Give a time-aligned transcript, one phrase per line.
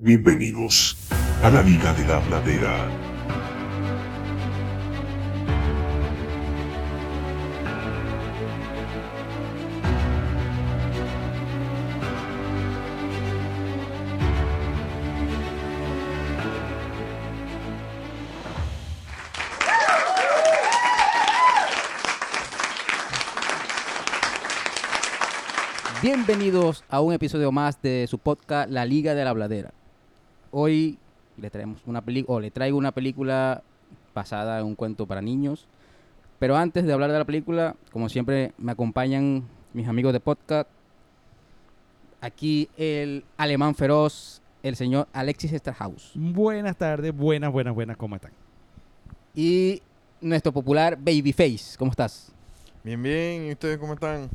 [0.00, 0.96] Bienvenidos
[1.42, 2.88] a la Liga de la Bladera.
[26.00, 29.72] Bienvenidos a un episodio más de su podcast La Liga de la Bladera.
[30.50, 30.98] Hoy
[31.36, 33.62] le traemos una película o le traigo una película
[34.14, 35.66] basada en un cuento para niños.
[36.38, 40.68] Pero antes de hablar de la película, como siempre me acompañan mis amigos de podcast.
[42.20, 46.12] Aquí el alemán feroz, el señor Alexis Esterhaus.
[46.14, 48.32] Buenas tardes, buenas, buenas, buenas, ¿cómo están?
[49.34, 49.82] Y
[50.20, 52.32] nuestro popular Babyface, ¿cómo estás?
[52.82, 54.28] Bien, bien, ¿y ustedes cómo están?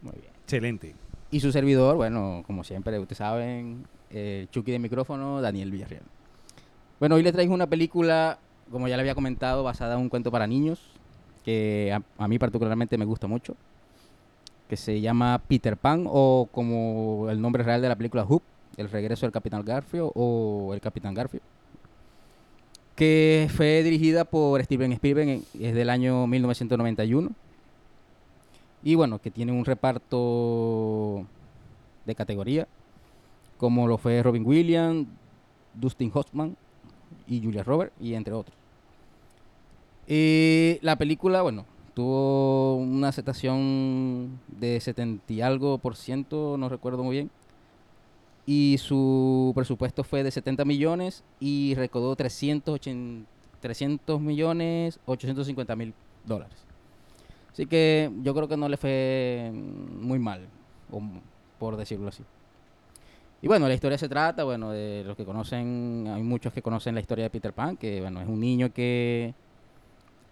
[0.00, 0.32] Muy bien.
[0.42, 0.94] Excelente.
[1.30, 6.02] Y su servidor, bueno, como siempre, ustedes saben, el Chucky de micrófono, Daniel Villarreal.
[7.00, 8.38] Bueno, hoy le traigo una película,
[8.70, 10.80] como ya le había comentado, basada en un cuento para niños,
[11.44, 13.54] que a, a mí particularmente me gusta mucho,
[14.68, 18.42] que se llama Peter Pan, o como el nombre real de la película Hoop,
[18.76, 21.40] El regreso del Capitán Garfio, o El Capitán Garfio,
[22.98, 27.30] que fue dirigida por Steven Spielberg, es del año 1991.
[28.82, 31.24] Y bueno, que tiene un reparto
[32.04, 32.66] de categoría,
[33.58, 35.06] como lo fue Robin Williams,
[35.74, 36.56] Dustin Hoffman
[37.26, 38.56] y Julia Roberts, y entre otros.
[40.06, 47.04] Y la película, bueno, tuvo una aceptación de 70 y algo por ciento, no recuerdo
[47.04, 47.30] muy bien.
[48.46, 53.28] Y su presupuesto fue de 70 millones y recaudó 380,
[53.60, 55.92] 300 millones 850 mil
[56.24, 56.64] dólares.
[57.52, 60.46] Así que yo creo que no le fue muy mal,
[61.58, 62.22] por decirlo así.
[63.40, 66.94] Y bueno, la historia se trata, bueno, de los que conocen, hay muchos que conocen
[66.94, 69.32] la historia de Peter Pan, que bueno, es un niño que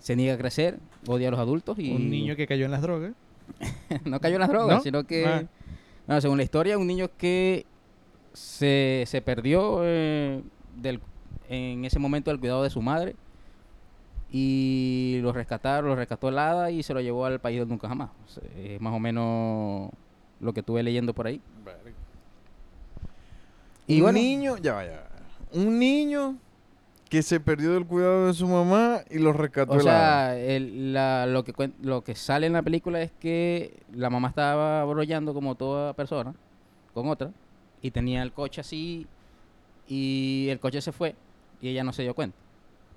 [0.00, 2.82] se niega a crecer, odia a los adultos y Un niño que cayó en las
[2.82, 3.12] drogas.
[4.04, 4.82] no cayó en las drogas, ¿No?
[4.82, 5.44] sino que, Ah.
[6.06, 7.64] bueno, según la historia, un niño que
[8.32, 10.42] se, se perdió eh,
[10.76, 11.00] del,
[11.48, 13.14] en ese momento del cuidado de su madre
[14.32, 17.88] y lo rescataron, lo rescató el hada y se lo llevó al país de nunca
[17.88, 18.10] jamás.
[18.26, 19.90] O sea, es más o menos
[20.40, 21.40] lo que estuve leyendo por ahí.
[23.86, 25.02] Y un bueno, niño, ya vaya.
[25.52, 26.36] Un niño
[27.08, 30.34] que se perdió del cuidado de su mamá y lo rescató o el hada.
[30.34, 34.28] sea, el- la- lo, que, lo que sale en la película es que la mamá
[34.28, 36.34] estaba brollando como toda persona
[36.92, 37.30] con otra
[37.80, 39.06] y tenía el coche así
[39.86, 41.14] y el coche se fue
[41.60, 42.36] y ella no se dio cuenta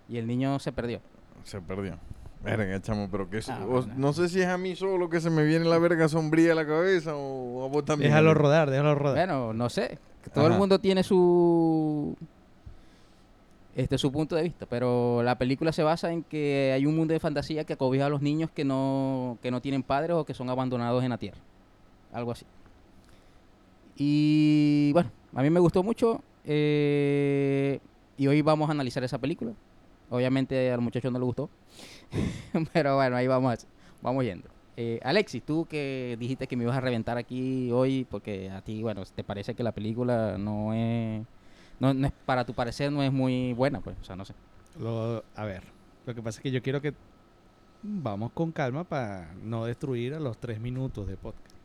[0.08, 1.02] y el niño se perdió.
[1.44, 1.98] Se perdió.
[2.44, 3.42] Verga, chamo, pero que.
[3.50, 3.94] Ah, bueno.
[3.98, 6.56] No sé si es a mí solo que se me viene la verga sombría a
[6.56, 8.10] la cabeza o a vos también.
[8.12, 9.16] Déjalo rodar, déjalo rodar.
[9.28, 12.16] Bueno, no sé, que todo el mundo tiene su
[13.76, 17.14] este su punto de vista, pero la película se basa en que hay un mundo
[17.14, 20.34] de fantasía que acobija a los niños que no que no tienen padres o que
[20.34, 21.38] son abandonados en la tierra.
[22.12, 22.46] Algo así.
[23.96, 27.80] Y bueno, a mí me gustó mucho eh,
[28.18, 29.54] y hoy vamos a analizar esa película.
[30.10, 31.50] Obviamente al muchacho no le gustó,
[32.74, 33.68] pero bueno, ahí vamos,
[34.02, 34.50] vamos yendo.
[34.82, 38.82] Eh, Alexis, tú que dijiste que me ibas a reventar aquí hoy porque a ti,
[38.82, 41.22] bueno, te parece que la película no es,
[41.82, 44.34] no, es para tu parecer no es muy buena, pues, o sea, no sé.
[44.80, 45.64] Lo- a ver,
[46.06, 46.94] lo que pasa es que yo quiero que
[47.84, 51.58] vamos con calma para no destruir a los tres minutos de podcast.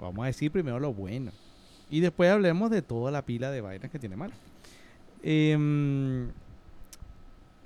[0.00, 1.32] Vamos a decir primero lo bueno.
[1.90, 4.30] Y después hablemos de toda la pila de vainas que tiene mal.
[5.24, 6.28] Em,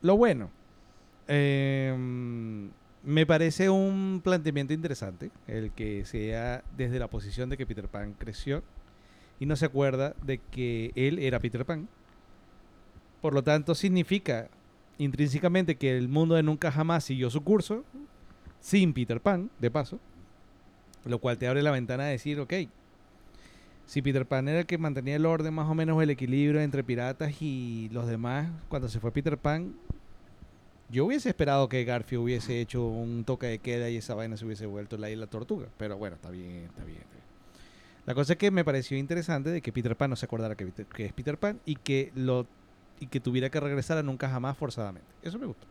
[0.00, 0.48] lo bueno.
[1.28, 2.70] Em,
[3.06, 8.14] me parece un planteamiento interesante el que sea desde la posición de que Peter Pan
[8.18, 8.64] creció
[9.38, 11.88] y no se acuerda de que él era Peter Pan.
[13.22, 14.48] Por lo tanto, significa
[14.98, 17.84] intrínsecamente que el mundo de nunca jamás siguió su curso
[18.58, 20.00] sin Peter Pan, de paso.
[21.04, 22.54] Lo cual te abre la ventana a decir, ok,
[23.86, 26.82] si Peter Pan era el que mantenía el orden, más o menos el equilibrio entre
[26.82, 29.76] piratas y los demás, cuando se fue Peter Pan,
[30.88, 34.44] yo hubiese esperado que Garfield hubiese hecho un toque de queda y esa vaina se
[34.44, 35.66] hubiese vuelto la isla tortuga.
[35.78, 36.98] Pero bueno, está bien, está bien.
[36.98, 37.26] está bien.
[38.06, 40.72] La cosa es que me pareció interesante de que Peter Pan no se acordara que,
[40.98, 42.46] es Peter Pan y que lo
[42.98, 45.08] y que tuviera que regresar a nunca jamás forzadamente.
[45.22, 45.66] Eso me gustó.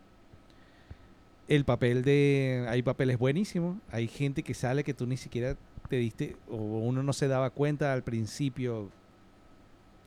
[1.48, 5.56] El papel de hay papeles buenísimos, hay gente que sale que tú ni siquiera
[5.88, 8.90] te diste o uno no se daba cuenta al principio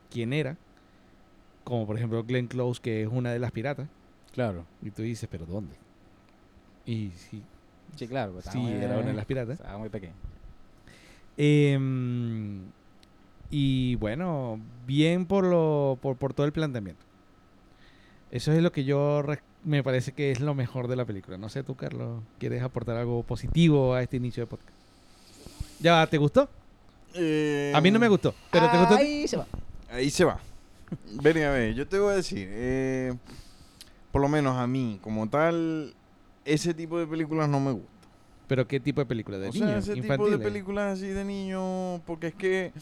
[0.08, 0.56] quién era.
[1.64, 3.88] Como por ejemplo Glenn Close que es una de las piratas
[4.32, 4.64] Claro.
[4.82, 5.74] y tú dices, "¿Pero dónde?"
[6.86, 7.42] Y sí,
[7.96, 8.32] Sí, claro.
[8.32, 9.58] pues, sí muy- era una de las piratas.
[9.60, 10.14] Estaba muy pequeño.
[11.36, 12.62] Em,
[13.52, 17.04] Y bueno, bien por, lo, por, por todo el planteamiento.
[18.30, 19.24] Eso es lo que yo
[19.64, 21.36] me parece que es lo mejor de la película.
[21.36, 24.70] No sé tú, Carlos, ¿quieres aportar algo positivo a este inicio de podcast?
[25.80, 26.48] Ya, ¿te gustó?
[27.14, 28.94] Eh, A mí no me gustó, pero ¿te gustó?
[28.94, 29.46] Ahí se va.
[29.90, 30.38] Ahí se va.
[31.20, 33.12] Ven a ver, yo te voy a decir, eh,
[34.12, 35.94] por lo menos a mí, como tal,
[36.44, 37.88] ese tipo de películas no me gusta.
[38.48, 39.38] ¿Pero qué tipo de película?
[39.38, 39.86] ¿De o sea, niños?
[39.88, 42.72] ese tipo de películas así de niño, porque es que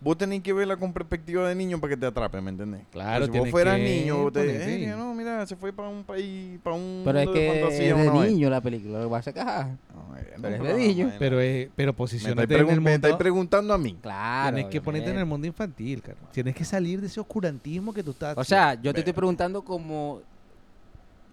[0.00, 2.82] vos tenés que verla con perspectiva de niño para que te atrape, ¿me entendés?
[2.92, 5.72] Claro, Pues si vos fueras que niño, vos te ponerte- dirías, no, mira, se fue
[5.72, 8.26] para un país, para un Pero es mundo de que fantasía, es de una vaina".
[8.26, 9.00] niño la película.
[9.00, 11.12] Lo que es que, ajá, No, Pero es de niño.
[11.18, 13.18] Pero, es, pero posicionate en el pregun- me estáis mundo.
[13.18, 13.96] preguntando a mí.
[14.02, 14.56] Claro.
[14.56, 16.30] Tienes que ponerte en el mundo infantil, Carlos.
[16.32, 18.36] Tienes que salir de ese oscurantismo que tú estás.
[18.36, 20.20] O sea, yo te estoy preguntando como...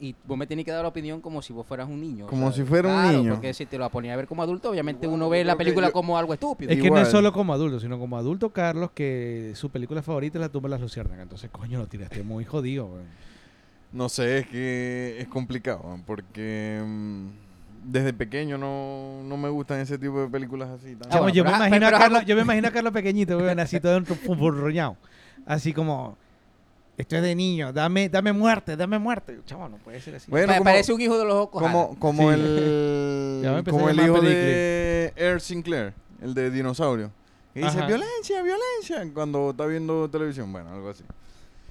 [0.04, 2.26] Y vos me tenés que dar la opinión como si vos fueras un niño.
[2.26, 3.34] Como si fuera un claro, niño.
[3.36, 5.88] Porque si te lo ponía a ver como adulto, obviamente Igual, uno ve la película
[5.88, 6.72] yo- como algo estúpido.
[6.72, 10.40] es que no es solo como adulto, sino como adulto Carlos que su película favorita
[10.40, 11.22] es La tumba de las luciérnagas.
[11.22, 13.06] Entonces, coño, lo tiraste muy jodido, weón.
[13.94, 17.28] No sé, es que es complicado, porque mm,
[17.92, 20.96] desde pequeño no, no me gustan ese tipo de películas así.
[20.96, 23.38] tan- Ah, bueno, yo, me imagino a Carlos, algo- yo me imagino a Carlos pequeñito,
[23.38, 23.98] weón, así todo
[24.28, 24.98] enfurruñado.
[25.46, 26.18] Así como,
[26.98, 29.40] esto es de niño, dame, dame muerte, dame muerte.
[29.46, 30.30] Chamo, no puede ser así.
[30.30, 31.62] Bueno, me como- parece un hijo de los ojos.
[31.62, 32.36] como como Sí.
[32.40, 34.30] el como el hijo Película.
[34.30, 37.12] de Air Sinclair, el de dinosaurio.
[37.54, 41.04] Que dice violencia, violencia cuando está viendo televisión, bueno, algo así.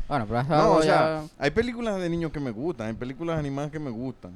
[0.08, 2.92] Bueno, pero No, algo o ya- sea, hay películas de niños que me gustan, hay
[2.94, 4.32] películas animadas que me gustan.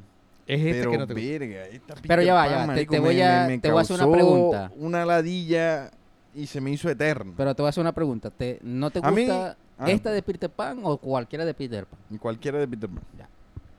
[0.46, 1.28] es este pero que no te gusta.
[1.38, 3.82] verga, esta Pero ya va, ya te- te voy me- a- me te voy a
[3.82, 4.72] hacer una pregunta.
[4.76, 5.90] Una ladilla
[6.34, 7.32] y se me hizo eterno.
[7.37, 8.30] Pero te voy a hacer una pregunta.
[8.30, 9.91] ¿Te, ¿No te A mí- gusta ah.
[9.91, 12.19] esta de Peter Pan o cualquiera de Peter Pan?
[12.19, 13.03] Cualquiera de Peter Pan.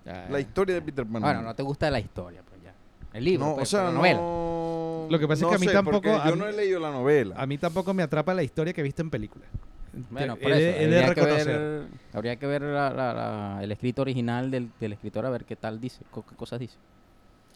[0.06, 1.22] Ya, La historia de Peter Pan.
[1.22, 2.74] Bueno, no te gusta la historia, pues ya.
[3.14, 4.20] El libro, No, pues, o sea, la novela.
[4.20, 5.08] no.
[5.10, 6.54] Lo que pasa es no que a mí sé, tampoco- a Yo mí- no he
[6.54, 7.36] leído la novela.
[7.38, 9.48] A mí tampoco me atrapa la historia que he visto en películas.
[10.10, 10.60] Bueno, por eso.
[10.78, 11.48] he de habría, que reconocer.
[11.60, 15.46] ver, habría que ver la- la- la- el escrito original del, del escritor a ver
[15.46, 16.76] qué tal dice, qué cosas dice.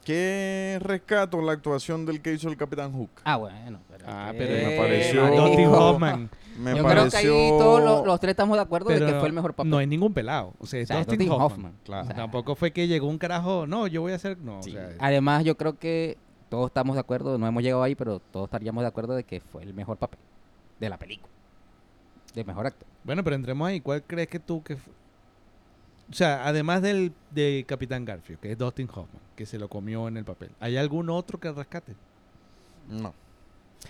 [0.06, 3.10] ¿Qué rescato la actuación del que hizo el Capitán Hook?
[3.26, 3.80] Ah, bueno.
[3.92, 5.42] Pero Ah, es pero me pareció- marico.
[5.48, 6.30] Dustin Hoffman.
[6.60, 7.10] Me Yo pareció...
[7.10, 9.54] creo que ahí todos los, los tres estamos de acuerdo de que fue el mejor
[9.54, 9.70] papel.
[9.72, 10.54] no hay ningún pelado.
[10.60, 11.46] O sea, O es sea, Dustin, Dustin Hoffman.
[11.46, 11.74] Hoffman.
[11.86, 12.04] Claro.
[12.04, 14.72] O sea, Tampoco fue que llegó un carajo, no, yo voy a hacer, no, Sí.
[14.72, 16.18] o sea, Además, yo creo que
[16.50, 19.40] todos estamos de acuerdo, no hemos llegado ahí, pero todos estaríamos de acuerdo de que
[19.40, 20.20] fue el mejor papel
[20.80, 21.32] de la película.
[22.34, 22.88] De mejor actor.
[23.04, 23.80] Bueno, pero entremos ahí.
[23.82, 28.88] ¿Cuál crees que tú que O sea, además del de Capitán Garfield, que es Dustin
[28.90, 31.96] Hoffman, que se lo comió en el papel, ¿hay algún otro que rescate?
[32.90, 33.14] No.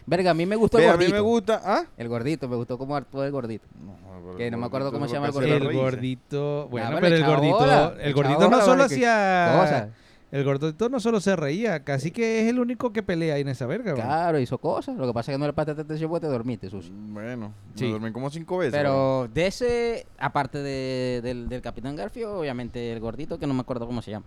[0.05, 1.15] Verga, a mí me gustó Ve, el a mí gordito.
[1.15, 1.61] me gusta...
[1.63, 1.83] ¿Ah?
[1.97, 3.65] El gordito, me gustó cómo actuó el gordito.
[3.83, 6.87] No, pero Que no me acuerdo gordito cómo se llama el hace El gordito, bueno,
[6.91, 9.87] Ah, pero el gordito, el gordito no solo hacía, Cosas.
[10.31, 13.49] el gordito no solo se reía, casi que es el único que pelea ahí en
[13.49, 13.91] esa verga.
[13.93, 14.03] güey.
[14.03, 14.95] Claro, hizo cosas.
[14.95, 16.91] Lo que pasa es que no le prestaste atención porque te dormiste, sucio.
[16.95, 17.85] Bueno, Sí.
[17.85, 18.73] me dormí como cinco veces.
[18.73, 23.61] Pero de ese, aparte de- del, del Capitán Garfio, obviamente el gordito, que no me
[23.61, 24.25] acuerdo cómo se llama.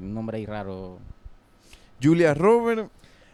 [0.00, 0.98] Un nombre ahí raro.
[2.02, 2.90] Julia Robert,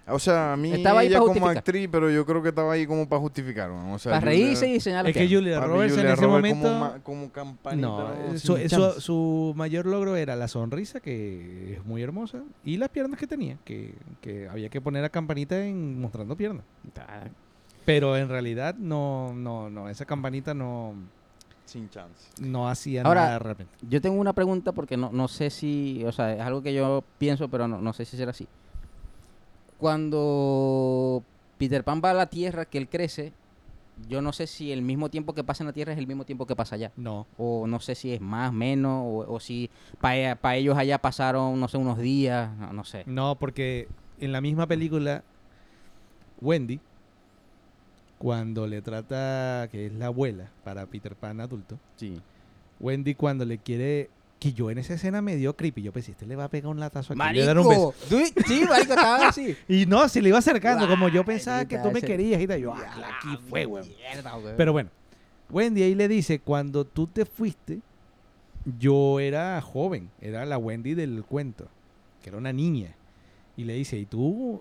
[0.06, 1.56] o sea, a mí Estaba ahí ella como justificar.
[1.58, 3.70] actriz, pero yo creo que estaba ahí como para justificar.
[3.70, 3.94] ¿no?
[3.94, 6.62] O sea, Para reírse y señalar Es que Julia Roberts en ese momento...
[6.68, 7.86] Como, ma- como campanita.
[7.86, 8.34] No, ¿no?
[8.34, 8.68] eh, su, Sin
[9.00, 13.56] su- mayor logro era la sonrisa, que es muy hermosa, y las piernas que tenía,
[13.64, 16.64] que, que había que poner a campanita en mostrando piernas.
[17.84, 20.94] Pero en realidad no, no, no, esa campanita no,
[21.64, 22.28] Sin chance.
[22.40, 23.72] no hacía Ahora- nada realmente.
[23.88, 27.02] Yo tengo una pregunta porque no, no sé si, o sea, es algo que yo
[27.18, 28.46] pienso, pero no, no sé si será así.
[29.82, 31.24] Cuando
[31.58, 33.32] Peter Pan va a la Tierra, que él crece,
[34.08, 36.24] yo no sé si el mismo tiempo que pasa en la Tierra es el mismo
[36.24, 36.92] tiempo que pasa allá.
[36.96, 37.26] No.
[37.36, 39.70] O no sé si es más, menos, o, o si
[40.00, 43.02] para ellos allá pasaron, no sé, unos días, no, no sé.
[43.06, 43.88] No, porque
[44.20, 45.24] en la misma película,
[46.40, 46.78] Wendy,
[48.18, 52.20] cuando le trata, que es la abuela para Peter Pan adulto, Sí.
[52.78, 54.10] Wendy cuando le quiere,
[54.42, 56.68] que yo en esa escena me dio creepy, yo pensé, este le va a pegar
[56.68, 57.94] un latazo aquí, le a dar un beso.
[58.10, 59.56] Marico, tú- sí, marico, estaba así.
[59.68, 62.60] Y no, se le iba acercando, como yo pensaba que tú me querías y.
[62.60, 63.86] Yo, ah, aquí fue, weón.
[64.56, 64.90] Pero bueno,
[65.48, 67.78] Wendy ahí le dice, cuando tú te fuiste,
[68.80, 71.68] yo era joven, era la Wendy del cuento,
[72.20, 72.96] que era una niña.
[73.56, 74.60] Y le dice, y tú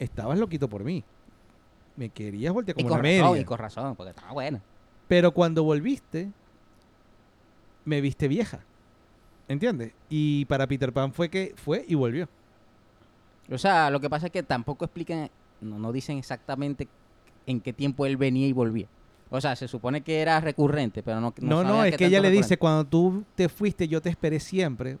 [0.00, 1.04] estabas loquito por mí.
[1.94, 3.42] Me querías voltear y como con una razón, media.
[3.42, 4.60] y con razón, porque estaba buena.
[5.06, 6.28] Pero cuando volviste,
[7.84, 8.64] me viste vieja.
[9.50, 9.92] ¿Entiendes?
[10.08, 12.28] Y para Peter Pan fue que fue y volvió.
[13.50, 15.28] O sea, lo que pasa es que tampoco explican,
[15.60, 16.86] no, no dicen exactamente
[17.46, 18.86] en qué tiempo él venía y volvía.
[19.28, 22.20] O sea, se supone que era recurrente, pero no No, no, sabía es que ella
[22.20, 24.98] le dice, cuando tú te fuiste, yo te esperé siempre.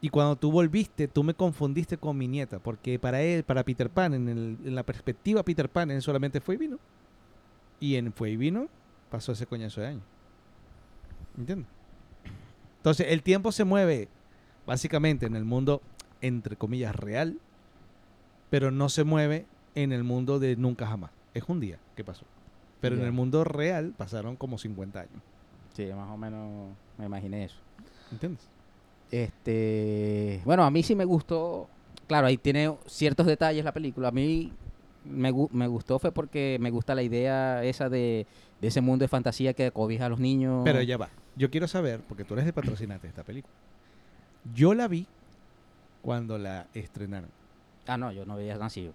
[0.00, 2.60] Y cuando tú volviste, tú me confundiste con mi nieta.
[2.60, 6.40] Porque para él, para Peter Pan, en, el- en la perspectiva Peter Pan, él solamente
[6.40, 6.78] fue y vino.
[7.80, 8.68] Y en Fue y Vino
[9.10, 10.00] pasó ese coñazo de año.
[11.36, 11.66] ¿Entiendes?
[12.84, 14.08] Entonces, el tiempo se mueve
[14.66, 15.80] básicamente en el mundo,
[16.20, 17.38] entre comillas, real,
[18.50, 21.10] pero no se mueve en el mundo de nunca jamás.
[21.32, 22.26] Es un día que pasó.
[22.82, 25.22] Pero en el mundo real pasaron como 50 años.
[25.72, 27.56] Sí, más o menos me imaginé eso.
[28.12, 28.46] ¿Entiendes?
[29.10, 31.70] Este, bueno, a mí sí me gustó.
[32.06, 34.08] Claro, ahí tiene ciertos detalles la película.
[34.08, 34.52] A mí
[35.06, 38.26] me, me gustó fue porque me gusta la idea esa de,
[38.60, 40.60] de ese mundo de fantasía que cobija a los niños.
[40.66, 41.08] Pero ya va.
[41.36, 43.52] Yo quiero saber, porque tú eres el patrocinante de esta película.
[44.54, 45.06] Yo la vi
[46.02, 47.30] cuando la estrenaron.
[47.86, 48.92] Ah, no, yo no había nacido.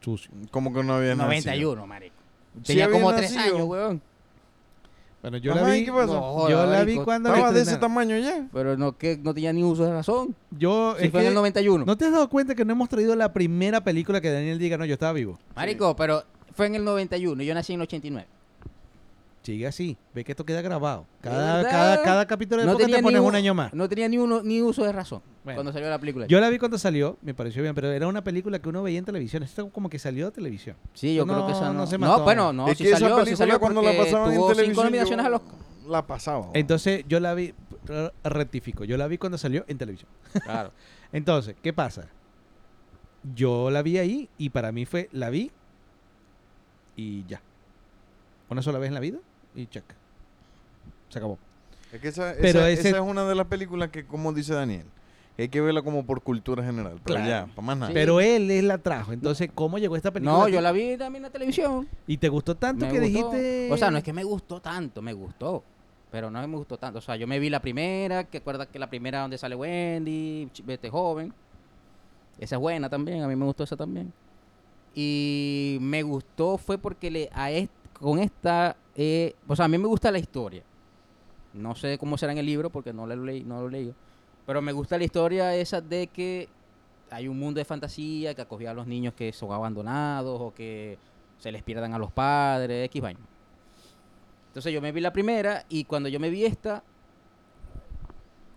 [0.00, 0.30] Sucio.
[0.50, 1.74] Como que no había nacido.
[1.76, 2.14] 91, marico.
[2.58, 3.56] Sí Tenía había como tres nacido.
[3.56, 4.02] años, weón.
[5.20, 5.86] Bueno, yo Ajá, la ¿y vi.
[5.86, 6.14] qué pasó?
[6.14, 7.04] No, joda, yo la vi marico.
[7.04, 8.46] cuando Estaba de ese tamaño ya.
[8.52, 10.34] Pero no, que no tenía ni uso de razón.
[10.52, 11.84] Yo, Si es fue en el 91.
[11.84, 14.78] ¿No te has dado cuenta que no hemos traído la primera película que Daniel diga,
[14.78, 15.38] no, yo estaba vivo?
[15.56, 16.22] Marico, pero
[16.54, 17.42] fue en el 91.
[17.42, 18.28] Yo nací en el 89.
[19.48, 19.96] Sigue así.
[20.14, 21.06] Ve que esto queda grabado.
[21.22, 23.72] ¿De Cada, cada, cada capítulo de No te ni pones un- un año más.
[23.72, 25.56] No tenía ni uno ni uso de razón Bueno.
[25.56, 26.26] cuando salió la película.
[26.26, 28.98] Yo la vi cuando salió, me pareció bien, pero era una película que uno veía
[28.98, 29.42] en televisión.
[29.42, 30.76] Esto como que salió de televisión.
[30.92, 31.86] sí, yo no- creo que esa no no.
[31.86, 32.24] se No, mató.
[32.24, 34.84] bueno, no, es sí que esa salió, sí película salió cuando la pasaban en televisión
[34.84, 35.42] nominaciones yo a los...
[35.88, 36.50] la pasaba.
[36.52, 37.54] Entonces yo la vi,
[38.24, 40.10] rectifico, yo la vi cuando salió en televisión.
[40.44, 40.72] Claro.
[41.10, 42.06] Entonces, ¿qué pasa?
[43.34, 45.50] Yo la vi ahí y para mí fue, la vi
[46.96, 47.40] y ya.
[48.50, 49.18] Una sola vez en la vida
[49.54, 49.84] y check.
[51.08, 51.38] Se acabó.
[51.92, 54.52] Es que esa, Pero esa- ese- esa es una de las películas que, como dice
[54.54, 54.84] Daniel,
[55.38, 57.00] hay que verla como por cultura general.
[57.04, 57.46] Pero Claro.
[57.46, 57.88] ya, para más nada.
[57.88, 57.94] Sí.
[57.94, 59.12] Pero él, él la trajo.
[59.12, 60.36] Entonces, ¿cómo llegó esta película?
[60.38, 61.88] No, yo la vi también en la televisión.
[62.06, 63.30] Y te gustó tanto Me que gustó.
[63.30, 63.68] dijiste...
[63.72, 65.62] O sea, no es que me gustó tanto, me gustó.
[66.10, 66.98] Pero no me gustó tanto.
[66.98, 70.48] O sea, yo me vi la primera, que acuerdas que la primera donde sale Wendy,
[70.66, 71.32] este joven.
[72.40, 74.12] Esa es buena también, a mí me gustó esa también.
[74.94, 79.78] Y me gustó fue porque le, a est- con esta, eh, o sea, a mí
[79.78, 80.62] me gusta la historia.
[81.52, 83.92] No sé cómo será en el libro porque no lo leí, no lo leí.
[84.46, 86.48] Pero me gusta la historia esa de que
[87.10, 90.98] hay un mundo de fantasía que acogía a los niños que son abandonados o que
[91.38, 93.20] se les pierdan a los padres, X vaina.
[94.48, 96.82] Entonces yo me vi la primera y cuando yo me vi esta,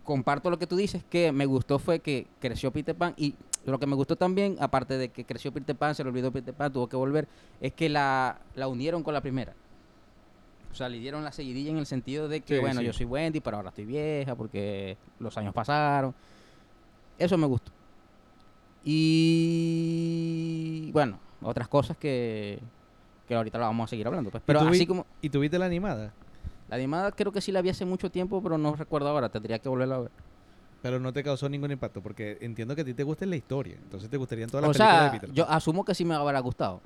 [0.04, 3.80] comparto lo que tú dices, que me gustó fue que creció Peter Pan y lo
[3.80, 6.72] que me gustó también, aparte de que creció Peter Pan, se le olvidó Peter Pan,
[6.74, 7.28] tuvo que volver,
[7.60, 9.54] es que la, la unieron con la primera.
[10.72, 12.86] O sea, le dieron la seguidilla en el sentido de que, Sí, bueno, sí.
[12.88, 16.16] yo soy Wendy, pero ahora estoy vieja porque los años pasaron.
[17.20, 17.72] Eso me gustó.
[19.64, 22.60] Y bueno, otras cosas que,
[23.28, 24.30] que ahorita la vamos a seguir hablando.
[24.32, 24.42] Pues.
[24.44, 26.14] ¿Y Pero vi- así como ¿Y tuviste la animada?
[26.70, 29.60] la animada creo que sí la vi hace mucho tiempo, pero no recuerdo ahora, tendría
[29.60, 30.12] que volverla a ver.
[30.82, 33.76] Pero no te causó ningún impacto, porque entiendo que a ti te gusta la historia.
[33.76, 36.16] Entonces te gustarían todas las O películas sea, de Peter yo asumo que sí me
[36.16, 36.82] habrá gustado,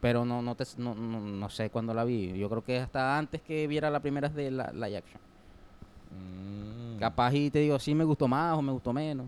[0.00, 2.38] pero no no, te, no, no, no sé cuándo la vi.
[2.38, 5.20] Yo creo que hasta antes que viera la primera de la, live action.
[6.10, 6.98] Mm.
[7.00, 9.26] Capaz y te digo, sí me gustó más o me gustó menos.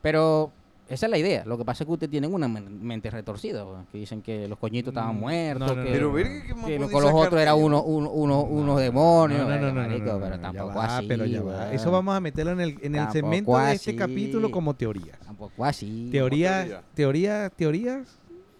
[0.00, 0.52] Pero
[0.94, 1.44] esa es la idea.
[1.44, 4.46] Lo que pasa es que ustedes tienen una men- mente retorcida, weón, que dicen que
[4.48, 7.02] los coñitos estaban Mm, muertos, no, no, que, Pero no, verga, ¿qué más que con
[7.02, 7.60] los otros de era ahí?
[7.62, 9.40] uno, uno- uno- unos demonios.
[9.40, 11.06] No, no, no, verga, no, marico, pero tampoco va, así.
[11.08, 11.46] pero ya va.
[11.60, 11.72] weón.
[11.74, 15.18] Eso vamos a meterlo en el, en el segmento de este capítulo como teoría.
[15.24, 16.08] Tampoco así.
[16.12, 16.82] Teorías, teoría.
[16.94, 18.18] teorías, teorías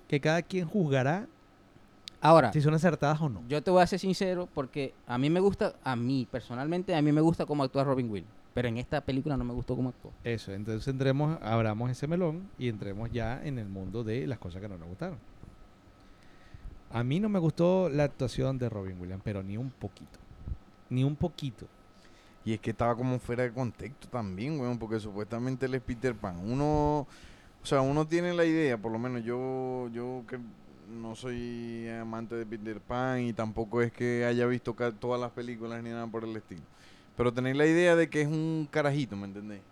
[0.08, 1.26] que cada quien juzgará
[2.24, 3.42] Ahora, si son acertadas o no.
[3.48, 7.02] Yo te voy a ser sincero porque a mí me gusta, a mí personalmente, a
[7.02, 8.32] mí me gusta cómo actúa Robin Williams.
[8.54, 10.12] Pero en esta película no me gustó cómo actuó.
[10.24, 14.60] Eso, entonces entremos, abramos ese melón y entremos ya en el mundo de las cosas
[14.60, 15.18] que no nos gustaron.
[16.90, 20.18] A mí no me gustó la actuación de Robin Williams, pero ni un poquito.
[20.90, 21.66] Ni un poquito.
[22.44, 26.14] Y es que estaba como fuera de contexto también, weón, porque supuestamente él es Peter
[26.14, 26.36] Pan.
[26.36, 27.06] Uno,
[27.62, 30.38] o sea, uno tiene la idea, por lo menos yo, yo que
[30.90, 35.82] no soy amante de Peter Pan y tampoco es que haya visto todas las películas
[35.82, 36.62] ni nada por el estilo.
[37.16, 39.62] Pero tenéis la idea de que es un carajito, ¿me entendéis?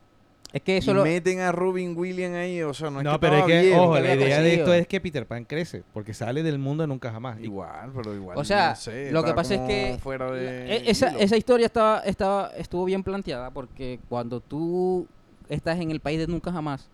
[0.52, 1.04] Es que eso y lo...
[1.04, 3.98] meten a Robin Williams ahí, o sea, no es No, que pero es que, ojo,
[4.00, 7.40] la idea de esto es que Peter Pan crece, porque sale del mundo nunca jamás.
[7.40, 8.36] Igual, pero igual.
[8.36, 11.66] O sea, no sé, lo que pasa es que Fuera de E- esa, esa historia
[11.66, 15.06] estaba, estaba, estuvo bien planteada porque cuando tú
[15.48, 16.88] estás en el país de nunca jamás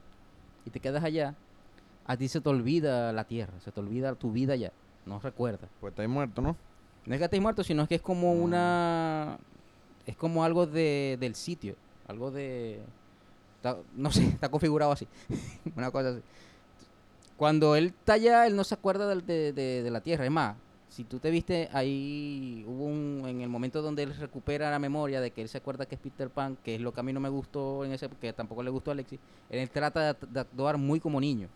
[0.66, 1.34] y te quedas allá,
[2.04, 4.70] a ti se te olvida la tierra, se te olvida tu vida allá,
[5.06, 5.70] no recuerdas.
[5.80, 6.56] Pues estáis muerto, ¿no?
[7.06, 9.38] No es que estés muerto, sino que es como una...
[10.06, 11.74] Es como algo de, del sitio,
[12.06, 12.80] algo de...
[13.56, 15.06] está- no sé, está configurado así,
[15.76, 16.20] una cosa así.
[17.36, 20.24] Cuando él está allá, él no se acuerda de, de- de la tierra.
[20.24, 20.56] Es más,
[20.88, 23.24] si tú te viste, ahí hubo un...
[23.26, 26.00] En el momento donde él recupera la memoria de que él se acuerda que es
[26.00, 28.08] Peter Pan, que es lo que a mí no me gustó en ese...
[28.08, 29.18] que tampoco le gustó a Alexis,
[29.50, 31.48] él trata de, act- de actuar muy como niño.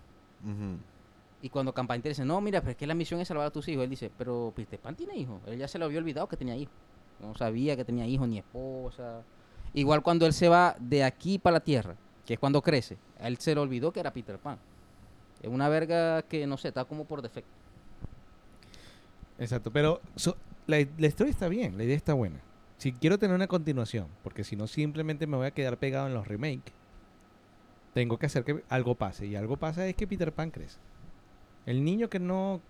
[1.42, 3.66] Y cuando Campaña dice, no, mira, pero es que la misión es salvar a tus
[3.68, 3.84] hijos.
[3.84, 5.40] Él dice, pero Peter Pan tiene hijos.
[5.46, 6.74] Él ya se lo había olvidado que tenía hijos.
[7.20, 9.22] No sabía que tenía hijos ni esposa.
[9.74, 11.96] Igual cuando él se va de aquí para la Tierra,
[12.26, 14.58] que es cuando crece, él se le olvidó que era Peter Pan.
[15.42, 17.50] Es una verga que, no sé, está como por defecto.
[19.38, 20.00] Exacto, pero
[20.66, 22.40] la, la historia está bien, la idea está buena.
[22.76, 26.14] Si quiero tener una continuación, porque si no simplemente me voy a quedar pegado en
[26.14, 26.72] los remakes,
[27.94, 29.26] tengo que hacer que algo pase.
[29.26, 30.78] Y algo pasa es que Peter Pan crece.
[31.66, 32.60] El niño que no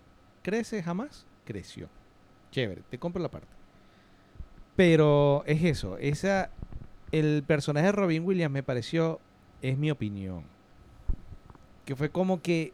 [0.43, 1.89] crece jamás, creció.
[2.51, 3.60] Chévere, te compro la parte.
[4.81, 6.49] Pero es eso, esa
[7.11, 9.19] el personaje de Robin Williams me pareció,
[9.61, 10.43] es mi opinión,
[11.85, 12.73] que fue como que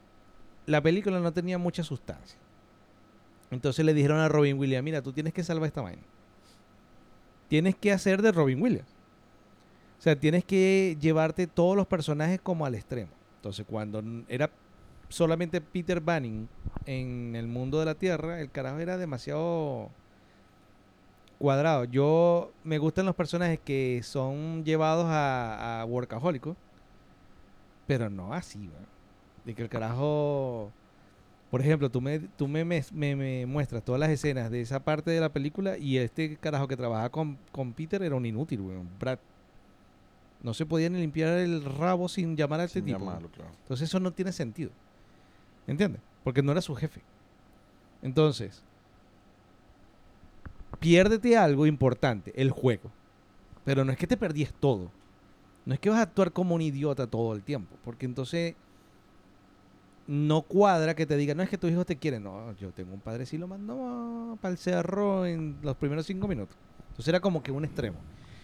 [0.67, 2.39] la película no tenía mucha sustancia.
[3.51, 6.01] Entonces le dijeron a Robin Williams, mira, tú tienes que salvar esta vaina.
[7.49, 8.95] Tienes que hacer de Robin Williams.
[9.99, 13.11] O sea, tienes que llevarte todos los personajes como al extremo.
[13.35, 14.49] Entonces, cuando era
[15.09, 16.47] solamente Peter Banning
[16.85, 19.89] en el mundo de la Tierra, el carajo era demasiado
[21.39, 21.85] cuadrado.
[21.85, 26.55] Yo me gustan los personajes que son llevados a, a workahólicos,
[27.85, 28.87] pero no así, weón.
[29.45, 30.71] De que el carajo...
[31.49, 32.83] Por ejemplo, tú me, tú me, me-
[33.15, 36.75] me muestras todas las escenas de esa parte de la película y este carajo que
[36.75, 38.89] trabaja con, con Peter era un inútil, weón.
[38.99, 39.19] Brad.
[40.43, 42.99] No se podía ni limpiar el rabo sin llamar a este Sin tipo.
[42.99, 43.51] llamarlo, claro.
[43.61, 44.71] Entonces eso no tiene sentido.
[45.65, 46.01] ¿Entiendes?
[46.23, 47.01] Porque no era su jefe.
[48.01, 48.61] Entonces,
[50.79, 52.91] piérdete algo importante, el juego.
[53.65, 54.91] Pero no es que te perdíes todo.
[55.65, 57.75] No es que vas a actuar como un idiota todo el tiempo.
[57.83, 58.55] Porque entonces
[60.07, 62.23] no cuadra que te diga, no es que tus hijos te quieren.
[62.23, 66.27] No, yo tengo un padre sí lo mandó para el cerro en los primeros cinco
[66.27, 66.57] minutos.
[66.89, 67.97] Entonces era como que un extremo.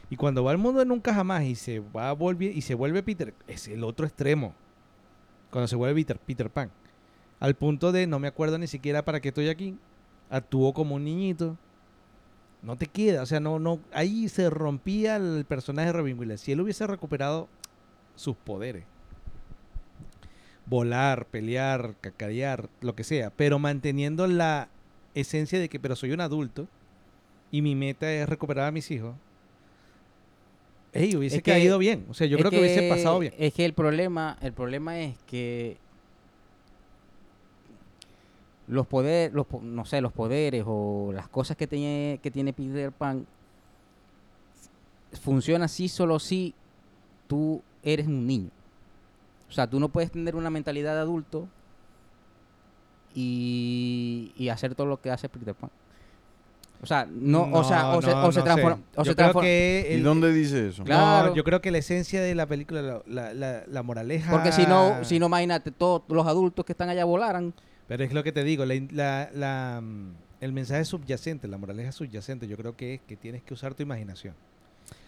[0.10, 2.76] Y cuando va al mundo de nunca jamás y se va a volver y se
[2.76, 4.54] vuelve Peter, es el otro extremo.
[5.50, 6.70] Cuando se vuelve Peter, Peter Pan.
[7.40, 9.78] Al punto de no me acuerdo ni siquiera para qué estoy aquí.
[10.30, 11.58] Actuó como un niñito.
[12.64, 16.40] No te queda, o sea, no, no, ahí se rompía el personaje de Robin Williams.
[16.42, 17.50] Si él hubiese recuperado
[18.16, 18.86] sus poderes,
[20.66, 24.70] volar, pelear, cacarear, lo que sea, pero manteniendo la
[25.14, 26.68] esencia de que, pero soy un adulto
[27.52, 29.16] y mi meta es recuperar a mis hijos.
[30.94, 32.06] Ey, hubiese Es que- caído bien.
[32.10, 33.34] O sea, yo creo que, hubiese pasado bien.
[33.38, 35.78] Es que el problema, el problema es que
[38.74, 42.54] los poderes, los, po- no sé, los poderes o las cosas que tiene, que tiene
[42.54, 43.26] Peter Pan
[45.22, 46.54] funciona así solo si
[47.28, 48.50] tú eres un niño.
[49.50, 51.48] O sea, tú no puedes tener una mentalidad de adulto
[53.14, 55.70] y, y hacer todo lo que hace Peter Pan.
[56.82, 58.76] O sea, no, o sea, o se, no, o se transforma.
[58.76, 58.84] sé.
[58.96, 60.84] O Yo se creo transforma que ¿Y dónde dice eso?
[60.84, 61.30] Claro.
[61.30, 64.30] No, yo creo que la esencia de la película, la, la, la- la moraleja.
[64.32, 67.54] porque si no, si no, imagínate, todos los adultos que están allá volaran.
[67.88, 71.92] Pero es lo que te digo, la, la- la, mm, el mensaje subyacente, la moraleja
[71.92, 74.36] subyacente, yo creo que es que tienes que usar tu imaginación.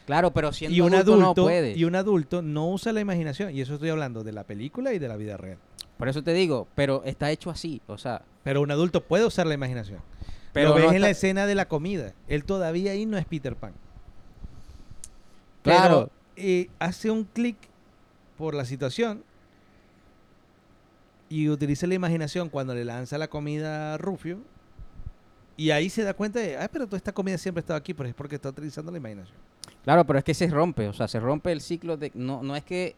[0.05, 1.73] Claro, pero siendo Y un adulto, adulto, no puede.
[1.75, 3.53] y un adulto no usa la imaginación.
[3.55, 5.57] Y eso estoy hablando de la película y de la vida real.
[5.97, 9.47] Por eso te digo, pero está hecho así, o sea, Pero un adulto puede usar
[9.47, 9.99] la imaginación.
[10.53, 12.13] pero Lo ves no en la escena de la comida.
[12.27, 13.73] Él todavía ahí no es Peter Pan.
[15.63, 16.11] Claro.
[16.35, 17.57] Pero, eh, hace un clic
[18.37, 19.23] por la situación
[21.35, 24.39] y utiliza la imaginación cuando le lanza la comida a Rufio.
[25.57, 27.93] Y ahí se da cuenta de, ah, pero toda esta comida siempre ha estado aquí,
[27.93, 29.37] pero es porque está utilizando la imaginación.
[29.83, 32.55] Claro, pero es que se rompe, o sea, se rompe el ciclo de no no
[32.55, 32.95] es que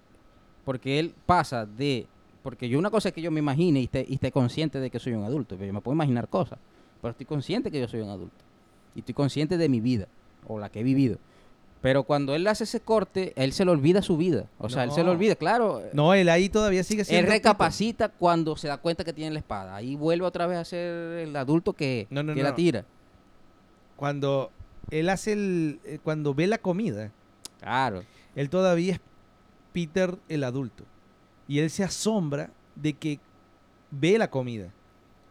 [0.66, 2.06] porque él pasa de
[2.44, 4.92] porque yo una cosa es que yo me imagine y esté, y esté consciente de
[4.92, 6.60] que soy un adulto, pero yo me puedo imaginar cosas,
[7.02, 8.46] pero estoy consciente que yo soy un adulto
[8.94, 10.08] y estoy consciente de mi vida
[10.48, 11.18] o la que he vivido.
[11.82, 14.48] Pero cuando él hace ese corte, él se le olvida su vida.
[14.58, 15.84] O sea, él se le olvida, claro.
[15.94, 17.28] No, él ahí todavía sigue Él siendo.
[17.28, 17.38] Peter.
[17.40, 19.76] recapacita cuando se da cuenta que tiene la espada.
[19.76, 22.50] Ahí vuelve otra vez a ser el adulto que, No, no, que no.
[22.50, 22.84] la tira.
[23.96, 24.52] Cuando
[24.90, 25.80] él hace el.
[25.86, 27.12] eh, Cuando ve la comida,
[27.60, 28.04] Claro.
[28.36, 29.00] él todavía es
[29.74, 30.84] Peter el adulto.
[31.48, 33.20] Y él se asombra de que
[33.92, 34.72] ve la comida.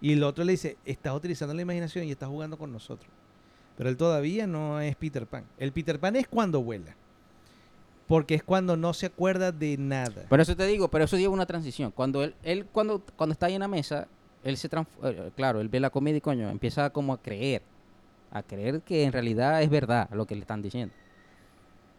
[0.01, 3.11] Y el otro le dice, estás utilizando la imaginación y estás jugando con nosotros.
[3.77, 5.45] Pero él todavía no es Peter Pan.
[5.59, 6.97] El Peter Pan es cuando vuela.
[8.07, 10.25] Porque es cuando no se acuerda de nada.
[10.29, 11.91] Por eso te digo, pero eso lleva una transición.
[11.91, 14.07] Cuando él, él cuando, cuando está ahí en la mesa,
[14.45, 17.63] él se transforma, claro, él ve la comida y coño, empieza como a creer,
[18.31, 20.95] a creer que en realidad es verdad lo que le están diciendo.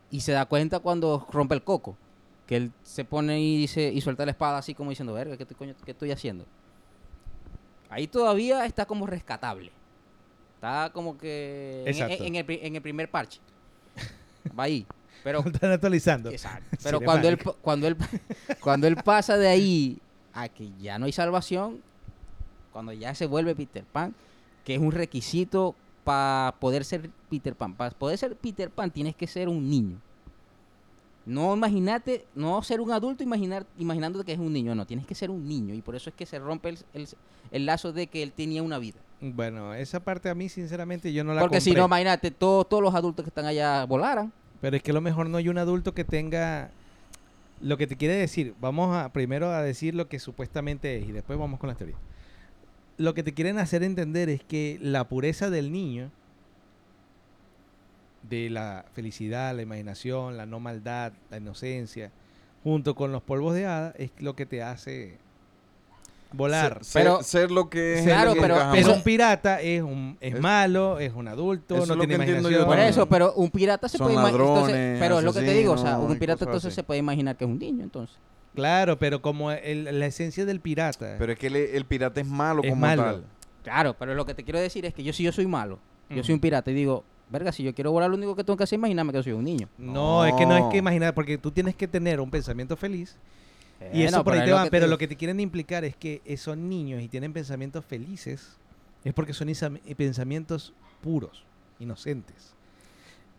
[0.10, 1.98] Y se da cuenta cuando rompe el coco,
[2.46, 5.44] que él se pone y dice y suelta la espada así como diciendo, verga, ¿qué
[5.44, 6.46] estoy, coño, qué estoy haciendo?
[7.90, 9.72] Ahí todavía está como rescatable.
[10.58, 11.84] Está como que
[12.26, 13.40] en, el, en el primer parche.
[14.58, 14.86] Va ahí.
[15.24, 16.30] Pero Están actualizando.
[16.32, 16.78] Exacto.
[16.84, 17.98] Pero cuando él, cuando él
[18.62, 20.00] cuando él pasa de ahí
[20.34, 21.82] a que ya no hay salvación,
[22.72, 24.14] cuando ya se vuelve Peter Pan,
[24.64, 27.74] que es un requisito para poder ser Peter Pan.
[27.76, 29.98] Para poder ser Peter Pan tienes que ser un niño.
[31.26, 35.14] No imaginarte, no ser un adulto imaginar, imaginándote que es un niño, no, tienes que
[35.14, 37.08] ser un niño y por eso es que se rompe el, el-
[37.52, 39.00] el lazo de que él tenía una vida.
[39.20, 42.84] Bueno, esa parte a mí, sinceramente, yo no la Porque si no, imagínate, todos, todos
[42.84, 44.32] los adultos que están allá volaran.
[44.62, 46.70] Pero es que a lo mejor no hay un adulto que tenga
[47.62, 48.54] lo que te quiere decir.
[48.60, 52.00] Vamos a primero a decir lo que supuestamente es y después vamos con las teorías.
[52.98, 56.12] Lo que te quieren hacer entender es que la pureza del niño,
[58.24, 62.12] de la felicidad, la imaginación, la no maldad, la inocencia,
[62.64, 65.18] junto con los polvos de hada, es lo que te hace
[66.34, 66.84] volar.
[66.84, 68.04] Ser, Pero- ser lo que es.
[68.06, 71.90] Claro, pero- pero un pirata es un es, Es- malo, es un adulto, eso es
[71.90, 72.68] no lo tiene que entiendo yo imaginación.
[72.68, 74.98] Por eso, pero un pirata se Son puede imaginar.
[75.00, 76.76] Pero es lo que te digo, o sea, un pirata entonces así.
[76.76, 78.16] se puede imaginar que es un niño, entonces.
[78.56, 82.26] Claro, pero como el- la esencia del pirata Pero es que el, el pirata es
[82.28, 83.04] malo Es como malo.
[83.04, 83.24] tal.
[83.64, 85.78] Claro, pero lo que te quiero decir es que yo si yo soy malo,
[86.10, 86.38] yo soy Ujú.
[86.38, 88.78] un pirata y digo, verga, si yo quiero volar, lo único que tengo que hacer
[88.78, 89.68] es imaginarme que soy un niño.
[89.78, 90.70] No, es que no es No.
[90.70, 93.18] que imaginar, porque tú tienes que tener un pensamiento feliz.
[93.94, 94.64] Y eso por pero ahí te lo va.
[94.66, 97.34] que Pero te- lo que te quieren implicar es que eh, son niños y tienen
[97.34, 98.58] pensamientos felices.
[99.04, 101.44] Es porque son isa- pensamientos puros,
[101.80, 102.54] inocentes.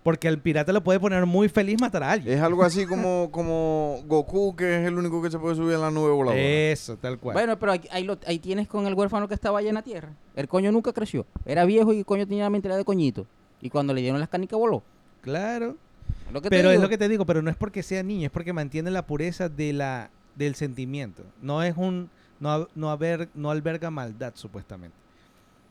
[0.04, 2.34] Porque al pirata lo puede poner muy feliz matar a alguien.
[2.38, 5.78] Es algo así como, como Goku, que es el único que se puede subir a
[5.78, 6.40] la nube voladora.
[6.40, 7.34] Eso, tal cual.
[7.34, 9.82] Bueno, pero ahí, ahí lo- ahí tienes con el huérfano que estaba allá en la
[9.82, 10.10] tierra.
[10.36, 11.26] El coño nunca creció.
[11.44, 13.26] Era viejo y el coño tenía la mentalidad de coñito.
[13.60, 14.82] Y cuando le dieron las canicas voló.
[15.20, 15.76] claro.
[16.50, 18.90] Pero es lo que te digo, pero no es porque sea niño, es porque mantiene
[18.90, 21.24] la pureza de la del sentimiento.
[21.42, 24.96] No es un no, no, haber, no alberga maldad supuestamente.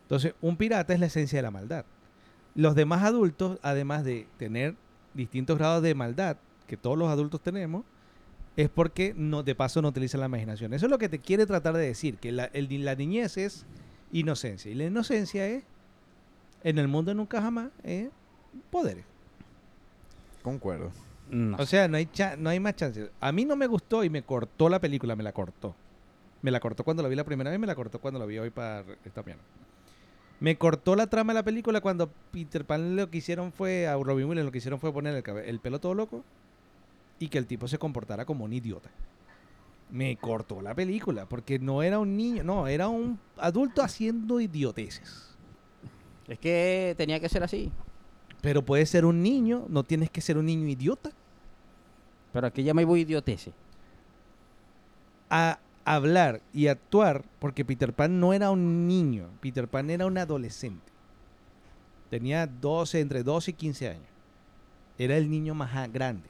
[0.03, 1.85] Entonces, un pirata es la esencia de la maldad.
[2.55, 4.75] Los demás adultos, además de tener
[5.13, 7.83] distintos grados de maldad que todos los adultos tenemos,
[8.57, 10.73] es porque no de paso no utilizan la imaginación.
[10.73, 12.49] Eso es lo que te quiere tratar de decir, que la,
[12.95, 13.65] niñez es
[14.11, 15.63] inocencia y la inocencia es
[16.63, 18.09] en el mundo nunca jamás es
[18.71, 19.05] poderes.
[20.41, 20.91] Concuerdo.
[21.29, 23.09] No O sea, no hay, cha- no hay más chances.
[23.19, 25.75] A mí no me gustó y me cortó la película, me la cortó.
[26.41, 28.37] Me la cortó cuando la vi la primera vez, me la cortó cuando la vi
[28.37, 29.41] hoy para esta mañana.
[30.39, 33.95] Me cortó la trama de la película cuando Peter Pan lo que hicieron fue, a
[33.95, 36.23] Robin Williams lo que hicieron fue poner el, el pelo todo loco
[37.19, 38.91] y que el tipo se comportara como un idiota.
[39.89, 45.35] Me cortó la película porque no era un niño, no, era un adulto haciendo idioteces.
[46.27, 47.71] Es que tenía que ser así.
[48.41, 51.11] Pero puede ser un niño, no tienes que ser un niño idiota.
[52.33, 53.51] Pero aquí ya me voy idiotece.
[55.29, 60.17] a hablar y actuar porque Peter Pan no era un niño, Peter Pan era un
[60.17, 60.91] adolescente.
[62.09, 64.07] Tenía 12, entre 12 y 15 años.
[64.97, 66.29] Era el niño más grande.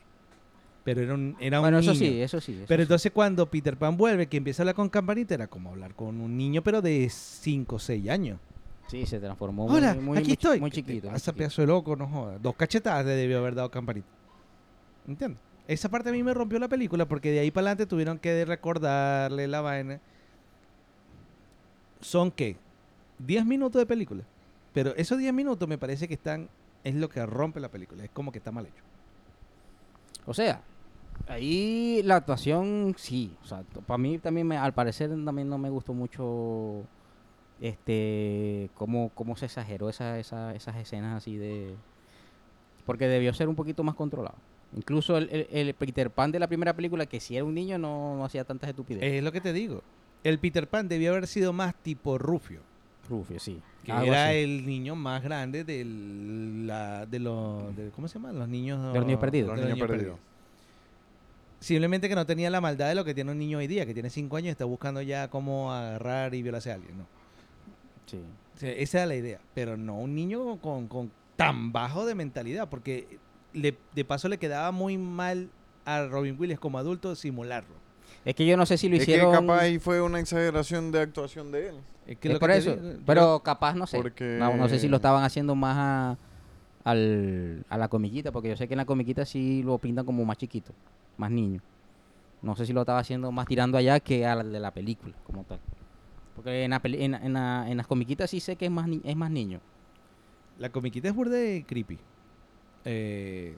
[0.84, 2.00] Pero era un, era un Bueno, eso niño.
[2.00, 2.54] sí, eso sí.
[2.54, 2.84] eso Pero sí.
[2.84, 6.20] entonces cuando Peter Pan vuelve, que empieza a hablar con Campanita, era como hablar con
[6.22, 8.40] un niño, pero de 5 o 6 años.
[8.88, 10.60] Sí, se transformó muy, Hola, muy, aquí muy estoy.
[10.62, 11.10] muy ¿Qué te chiquito.
[11.10, 11.38] muy chiquito.
[11.38, 12.42] pedazo de loco, no jodas.
[12.42, 14.08] Dos cachetadas le debió haber dado Campanita.
[15.08, 15.40] ¿Entiendes?
[15.68, 18.46] Esa parte a mí me rompió la película porque de ahí para adelante tuvieron que
[18.46, 20.00] recordarle la vaina.
[22.00, 22.56] Son qué?
[23.20, 24.24] 10 minutos de película.
[24.74, 26.50] Pero esos 10 minutos me parece que están.
[26.84, 28.04] Es lo que rompe la película.
[28.06, 28.84] Es como que está mal hecho.
[30.26, 30.62] O sea,
[31.28, 33.36] ahí la actuación sí.
[33.44, 36.84] O sea, para mí también, me- al parecer, también no me gustó mucho
[37.62, 41.76] este cómo, cómo se exageró esa, esa- esas escenas así de...
[42.86, 44.36] Porque debió ser un poquito más controlado.
[44.76, 47.78] Incluso el, el- el Peter Pan de la primera película, que si era un niño,
[47.78, 49.12] no, no hacía tantas estupideces.
[49.14, 49.82] Es lo que te digo.
[50.24, 52.62] El Peter Pan debió haber sido más tipo Rufio.
[53.10, 53.62] Rufio, sí.
[53.84, 54.38] Que Algo era así.
[54.40, 55.86] el niño más grande de
[56.66, 57.74] la, de los.
[57.76, 58.34] de- ¿Cómo se llama?
[58.34, 58.92] Los niños.
[58.94, 59.58] De los niños perdidos.
[59.58, 60.18] Los niños perdidos.
[61.60, 63.94] Simplemente que no tenía la maldad de lo que tiene un niño hoy día, que
[63.94, 66.98] tiene 5 años y está buscando ya cómo agarrar y violarse a alguien.
[67.00, 67.06] ¿no?
[68.08, 68.18] Sí.
[68.56, 69.40] O sea, esa era la idea.
[69.54, 73.20] Pero no un niño con, con tan bajo de mentalidad, porque
[73.54, 75.50] le- de paso le quedaba muy mal
[75.86, 77.76] a Robin Williams como adulto simularlo.
[78.26, 79.32] Es que yo no sé si lo Es que hicieron...
[79.32, 81.76] capaz ahí fue una exageración de actuación de él.
[82.08, 82.76] Es que es lo por que eso.
[82.76, 83.98] digo, pero capaz, no sé.
[83.98, 86.18] Porque- No, no sé si lo estaban haciendo más a,
[86.84, 90.26] al- a la comiquita, porque yo sé que en la comiquita sí lo pintan como
[90.26, 90.74] más chiquito,
[91.18, 91.62] más niño.
[92.42, 95.16] No sé si lo estaba haciendo más tirando allá que a la de la película,
[95.26, 95.60] como tal.
[96.38, 98.88] Porque en, la peli- en, en la- en las comiquitas sí sé que es más,
[98.88, 99.60] ni- es más niño.
[100.58, 102.00] La comiquita es burde creepy.
[102.86, 103.58] Eh,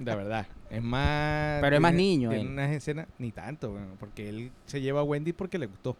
[0.00, 0.46] de verdad.
[0.70, 1.60] Es más.
[1.60, 2.50] Pero es más tiene- niño Tiene él.
[2.50, 3.06] unas escenas.
[3.18, 5.96] Ni tanto, bueno, porque él se lleva a Wendy porque le gustó.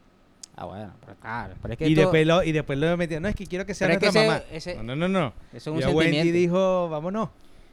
[0.57, 1.55] Ah, bueno, pero claro.
[1.61, 3.21] Pero es que Y después, lo, y después lo metió.
[3.21, 4.45] No, es que quiero que sea Pero es que nuestra ese- mamá.
[4.51, 5.21] ese- no, no, no.
[5.21, 5.33] no.
[5.53, 6.39] eso es un Y a Wendy sentimiento.
[6.39, 7.29] dijo, vámonos.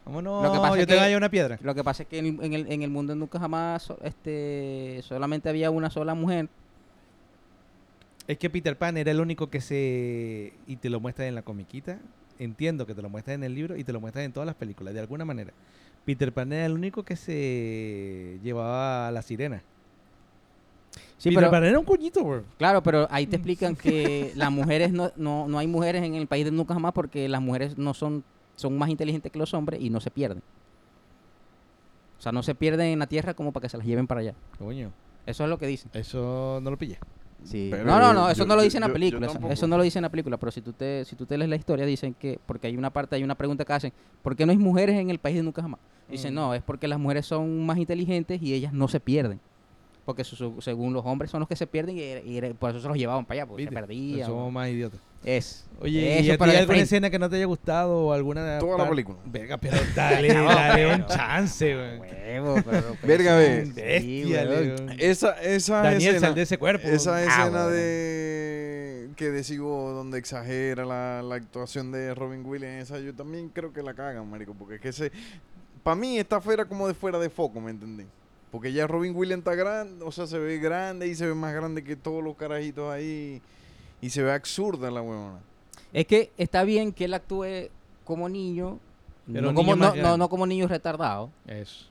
[0.05, 0.43] Vámonos.
[0.43, 1.57] Lo que pasa yo es te que- una piedra.
[1.61, 3.97] Lo que pasa es que en, el- en el, en el mundo nunca jamás so-
[4.03, 6.49] este, solamente había una sola mujer
[8.27, 10.53] Es que Peter Pan era el único que se...
[10.67, 11.99] Y te lo muestran en la comiquita.
[12.39, 14.55] Entiendo que te lo muestran en el libro y te lo muestran en todas las
[14.55, 15.53] películas, de alguna manera.
[16.05, 19.63] Peter Pan era el único que se llevaba a la sirena.
[21.17, 22.41] Sí, Peter pero, Pan era un cuñito, güey.
[22.57, 26.27] claro, pero ahí te explican que las mujeres no, no, no hay mujeres en el
[26.27, 28.23] país de nunca jamás porque las mujeres no son,
[28.55, 30.41] son más inteligentes que los hombres y no se pierden.
[32.19, 34.21] O sea, no se pierden en la tierra como para que se las lleven para
[34.21, 34.33] allá.
[34.57, 34.91] Coño,
[35.25, 35.91] Eso es lo que dicen.
[35.93, 36.97] eso no lo pillé.
[37.43, 37.67] Sí.
[37.71, 39.27] Pero no, no, no, eso yo- no lo yo- dice en la yo película.
[39.49, 41.49] eso no lo dice en la película, pero si tú te si tú te lees
[41.49, 44.45] la historia dicen que porque hay una parte, hay una pregunta que hacen, ¿por qué
[44.45, 45.79] no hay mujeres en el país de nunca jamás?
[46.09, 46.35] Dicen, Mm.
[46.35, 49.39] "No, es porque las mujeres son más inteligentes y ellas no se pierden."
[50.05, 52.87] Porque su- su- según los hombres son los que se pierden y, por eso se
[52.89, 53.73] los llevaban para allá, porque ¿Viste?
[53.75, 54.27] se perdían.
[54.27, 54.99] Somos más idiotas.
[55.23, 55.65] Es.
[55.79, 58.11] Oye, eso ¿y a para ti de alguna escena que no te haya gustado o
[58.11, 59.17] alguna Toda la película.
[59.25, 61.99] Verga, pero dale, dale un chance, güey.
[61.99, 63.65] Huevo, pero- pero Verga, ve.
[64.01, 64.95] sí, Bestia.
[64.99, 66.85] Esa, esa Daniel, escena, sal de ese cuerpo.
[66.89, 67.67] esa Ah, escena bueno.
[67.69, 73.71] de que decigo donde exagera la, la actuación de Robin Williams, esa yo también creo
[73.71, 75.11] que la cagan, marico, porque es que ese,
[75.83, 78.05] para mí está fuera como de fuera de foco, ¿me entendí?
[78.53, 81.55] Porque ya Robin Williams está grande, o sea, se ve grande y se ve más
[81.55, 83.41] grande que todos los carajitos ahí
[83.99, 85.39] y se ve absurda la huevona.
[85.91, 87.71] Es que está bien que él actúe
[88.05, 88.77] como niño,
[89.25, 90.17] Pero no, un como, niño más no, no, grande.
[90.19, 91.31] no como niño retardado.
[91.47, 91.87] Eso.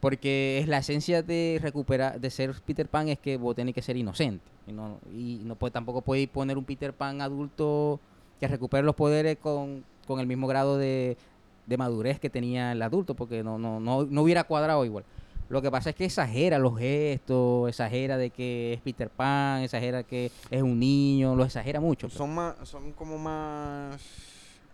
[0.00, 3.82] Porque es la esencia de recuperar, de ser Peter Pan es que vos tenés que
[3.82, 4.42] ser inocente.
[4.66, 8.00] Y no, y no puede, tampoco podéis poner un Peter Pan adulto
[8.40, 11.18] que recupere los poderes con, con el mismo grado de,
[11.66, 15.04] de madurez que tenía el adulto, porque no, no, no, no hubiera cuadrado igual.
[15.48, 20.02] Lo que pasa es que exagera los gestos, exagera de que es Peter Pan, exagera
[20.02, 22.08] que es un niño, lo exagera mucho.
[22.10, 24.00] Son más, son como más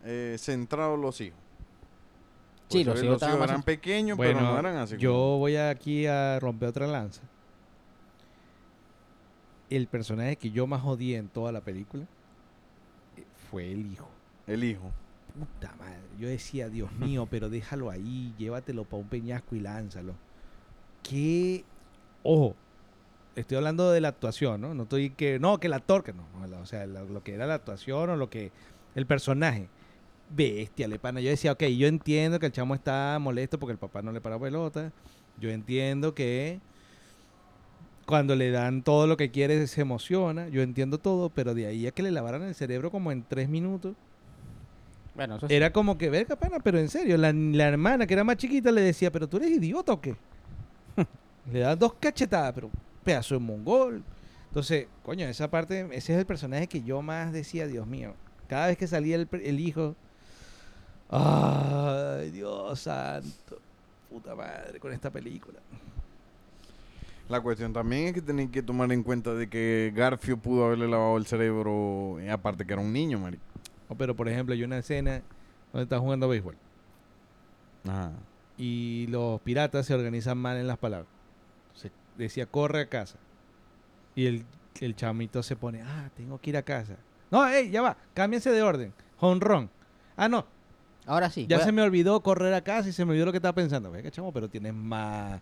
[0.05, 1.39] eh, centrados los hijos.
[2.69, 4.97] Sí, Pues, los hijos estaban más eran pequeños, Bueno, pero no eran así.
[4.97, 7.21] yo como- voy aquí a romper otra lanza.
[9.69, 12.05] El personaje que yo más odié en toda la película
[13.17, 14.09] eh, fue el hijo.
[14.47, 14.91] El hijo.
[15.39, 16.01] Puta madre.
[16.19, 20.15] Yo decía, Dios mío, pero déjalo ahí, llévatelo para un peñasco y lánzalo.
[21.03, 21.65] Qué.
[22.23, 22.55] Ojo,
[23.37, 24.75] estoy hablando de la actuación, ¿no?
[24.75, 25.38] No estoy que.
[25.38, 26.25] No, que el actor, que no.
[26.61, 28.53] o sea, lo que era la actuación o lo que.
[28.95, 29.69] El personaje.
[30.31, 31.21] Bestia, le pana.
[31.21, 34.21] Yo decía, ok, yo entiendo que el chamo está molesto porque el papá no le
[34.21, 34.93] para pelota.
[35.38, 36.61] Yo entiendo que
[38.07, 40.49] cuando le dan todo lo que quiere se emociona.
[40.49, 43.49] Yo entiendo todo, pero de ahí a que le lavaran el cerebro como en tres
[43.49, 43.95] minutos.
[45.15, 45.55] Bueno, eso sí.
[45.55, 48.73] Era como que, verga, pana, pero en serio, la, la hermana que era más chiquita
[48.73, 50.17] le decía, pero tú eres idiota o qué?
[51.51, 52.71] Le das dos cachetadas, pero
[53.03, 54.03] pedazo de mongol.
[54.49, 58.15] Entonces, coño, esa parte, ese es el personaje que yo más decía, Dios mío.
[58.49, 59.97] Cada vez que salía el, el hijo,
[61.09, 63.59] ay, Dios santo,
[64.11, 65.59] puta madre, con esta película.
[67.29, 70.87] La cuestión también es que tenéis que tomar en cuenta de que Garfio pudo haberle
[70.87, 73.43] lavado el cerebro, eh, aparte que era un niño, marico.
[73.89, 75.23] O, pero, por ejemplo, hay una escena
[75.73, 76.57] donde está jugando béisbol
[77.89, 78.13] Ajá.
[78.59, 81.09] y los piratas se organizan mal en las palabras.
[82.16, 83.16] Decía, corre a casa.
[84.14, 84.44] Y el,
[84.81, 86.96] el chamito se pone, ah, tengo que ir a casa.
[87.31, 88.92] No, hey, ya va, cámbiense de orden.
[89.20, 89.70] Honrón.
[90.16, 90.44] Ah, no,
[91.07, 91.46] Ahora sí.
[91.48, 93.55] ya a- se me olvidó correr a casa y se me olvidó lo que estaba
[93.55, 93.90] pensando.
[93.90, 95.40] Venga, chamo, pero tienes más,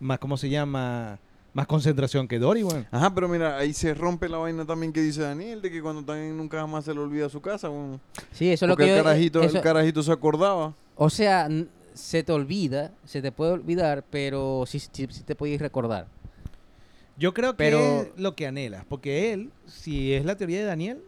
[0.00, 1.18] más, ¿cómo se llama?
[1.54, 2.86] Más concentración que Dory, weón.
[2.90, 6.04] Ajá, pero mira, ahí se rompe la vaina también que dice Daniel, de que cuando
[6.04, 8.00] también nunca jamás se le olvida su casa, weón.
[8.32, 10.74] Sí, eso es lo Porque que el yo- carajito, eso- el carajito se acordaba.
[10.96, 11.48] O sea,
[11.98, 16.06] se te olvida, se te puede olvidar, pero sí, sí, sí te puedes recordar.
[17.16, 20.64] Yo creo que Pero- es lo que anhelas, porque él, si es la teoría de
[20.64, 21.02] Daniel,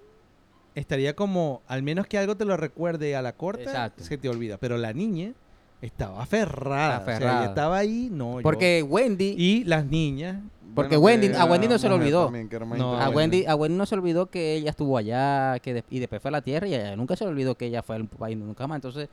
[0.75, 4.03] estaría como, al menos que algo te lo recuerde a la corta, Exacto.
[4.03, 4.57] se te olvida.
[4.59, 5.33] Pero la niña
[5.81, 6.99] estaba aferrada.
[6.99, 7.45] O sea, Aferrada.
[7.47, 8.39] estaba ahí, no.
[8.39, 10.41] yo- Porque Wendy, Y las niñas,
[10.75, 12.25] porque Bueno, Wendy, a Wendy no se le olvidó.
[12.25, 13.09] también, No, A.
[13.11, 16.31] Wendy, a Wendy no se olvidó que ella estuvo allá, que de- y después fue
[16.31, 18.67] a la Tierra y ella nunca se le olvidó que ella fue al país nunca
[18.67, 18.77] más.
[18.77, 19.09] Entonces,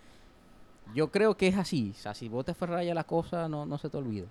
[0.94, 1.94] yo creo que es así.
[1.96, 4.28] O sea, si vos te aferras a la cosa, no, no se te olvida.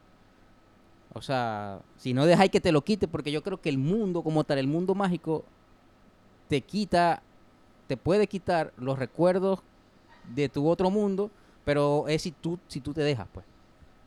[1.12, 4.22] O sea, si no dejáis que te lo quite, porque yo creo que el mundo
[4.22, 5.44] como tal, el mundo mágico,
[6.48, 7.22] te quita,
[7.86, 9.60] te puede quitar los recuerdos
[10.34, 11.30] de tu otro mundo,
[11.64, 13.46] pero es si tú, si tú te dejas, pues.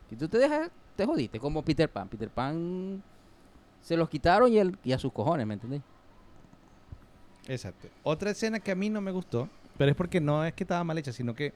[0.09, 2.07] Si tú te dejas, te jodiste, como Peter Pan.
[2.07, 3.01] Peter Pan
[3.81, 5.81] se los quitaron y, él, y a sus cojones, ¿me entendés?
[7.47, 7.87] Exacto.
[8.03, 10.83] Otra escena que a mí no me gustó, pero es porque no es que estaba
[10.83, 11.53] mal hecha, sino que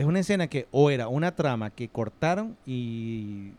[0.00, 3.52] es una escena que o era una trama que cortaron y...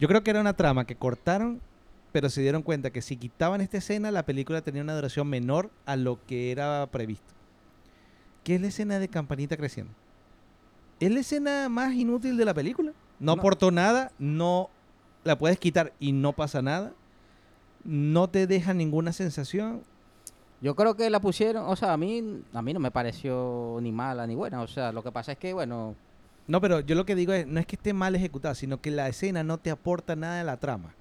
[0.00, 1.60] Yo creo que era una trama que cortaron,
[2.10, 5.70] pero se dieron cuenta que si quitaban esta escena, la película tenía una duración menor
[5.84, 7.34] a lo que era previsto.
[8.44, 9.92] ¿Qué es la escena de Campanita creciendo?
[11.00, 12.92] Es la escena más inútil de la película.
[13.20, 13.40] No No.
[13.40, 14.70] aportó nada, no
[15.22, 16.92] la puedes quitar y no pasa nada.
[17.84, 19.82] no te deja ninguna sensación.
[20.64, 23.92] Yo creo que la pusieron, o sea, a mí, a mí no me pareció ni
[23.92, 24.62] mala ni buena.
[24.62, 25.94] O sea, lo que pasa es que, bueno,
[26.46, 28.90] No, pero yo lo que digo es, no es que esté mal ejecutada, sino que
[28.90, 30.94] la escena no te aporta nada de la trama.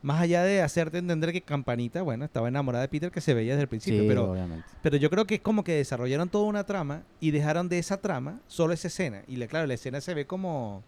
[0.00, 3.52] Más allá de hacerte entender que Campanita, bueno, estaba enamorada de Peter, que se veía
[3.52, 4.66] desde el principio, sí, pero, obviamente.
[4.80, 8.00] pero yo creo que es como que desarrollaron toda una trama y dejaron de esa
[8.00, 9.22] trama solo esa escena.
[9.28, 10.82] Y le, claro, la escena se ve como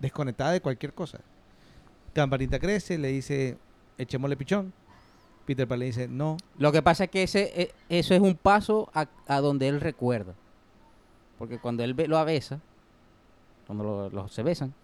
[0.00, 1.20] desconectada de cualquier cosa.
[2.12, 3.56] Campanita crece, le dice,
[3.96, 4.74] echémosle pichón.
[5.48, 6.36] Peter Pan le dice, no.
[6.58, 9.80] Lo que pasa es que ese, e- eso es un paso a, a donde él
[9.80, 10.34] recuerda.
[11.38, 12.60] Porque cuando él ve- lo besa,
[13.66, 14.74] cuando lo- se besan,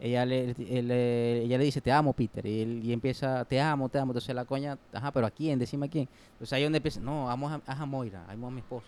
[0.00, 2.46] ella le, él ella le dice, te amo, Peter.
[2.46, 4.12] Y él y empieza, te amo, te amo.
[4.12, 5.58] Entonces la coña, ajá, pero ¿a quién?
[5.58, 6.08] Decime a quién.
[6.32, 8.86] Entonces ahí donde empieza, no, amo a, a Moira, amo a mi esposa.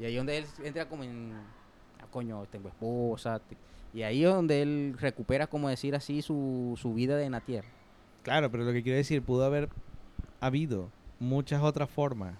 [0.00, 1.32] Y ahí donde él entra como en,
[2.00, 3.38] ah, coño, tengo esposa.
[3.38, 3.56] te-
[3.94, 7.68] Y ahí es donde él recupera, como decir así, su, su vida en la tierra.
[8.24, 9.68] Claro, pero lo que quiero decir, pudo haber
[10.40, 12.34] habido muchas otras formas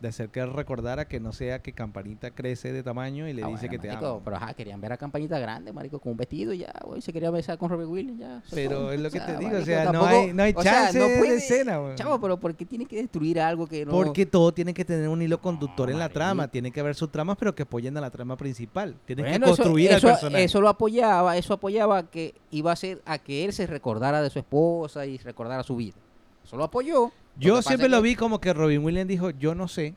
[0.00, 3.42] de hacer que él recordara que no sea que Campanita crece de tamaño y le
[3.42, 4.22] Ah, dice bueno, que te marico.
[4.24, 7.12] Pero ajá, querían ver a Campañita grande, marico, con un vestido y ya, güey, se
[7.12, 8.36] quería besar con Robert Williams, ya.
[8.38, 8.92] eso Pero todo.
[8.92, 10.72] es lo O que sea, te digo, o sea, no hay, no hay o sea,
[10.84, 11.96] chance no de puede- escena, weón.
[11.96, 13.90] Chavo, pero ¿por qué tiene que destruir algo que no...?
[13.90, 16.46] Porque todo tiene que tener un hilo conductor No, en la trama.
[16.46, 18.94] Tiene que haber subtramas, pero que apoyen a la trama principal.
[19.04, 20.44] Tienes Bueno, que eso- construir eso, al personaje.
[20.44, 24.30] Eso lo apoyaba, eso apoyaba que iba a ser a que él se recordara de
[24.30, 25.96] su esposa y recordara su vida.
[26.44, 27.10] Eso lo apoyó.
[27.38, 29.94] Yo siempre lo que- vi como que Robin Williams dijo, yo no sé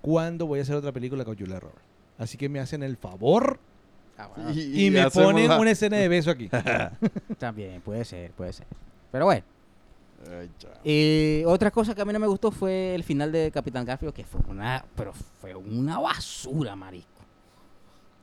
[0.00, 1.82] cuándo voy a hacer otra película con Julia Roberts.
[2.18, 3.58] Así que me hacen el favor
[4.16, 6.48] Ah, bueno, y, me ponen la- una escena de beso aquí.
[7.38, 8.66] También, puede ser, puede ser.
[9.12, 9.44] Pero bueno.
[10.28, 10.50] Ay.
[10.84, 14.12] Eh, otra cosa que a mí no me gustó fue el final de Capitán Garfio,
[14.12, 17.06] que fue una, pero fue una basura, marico.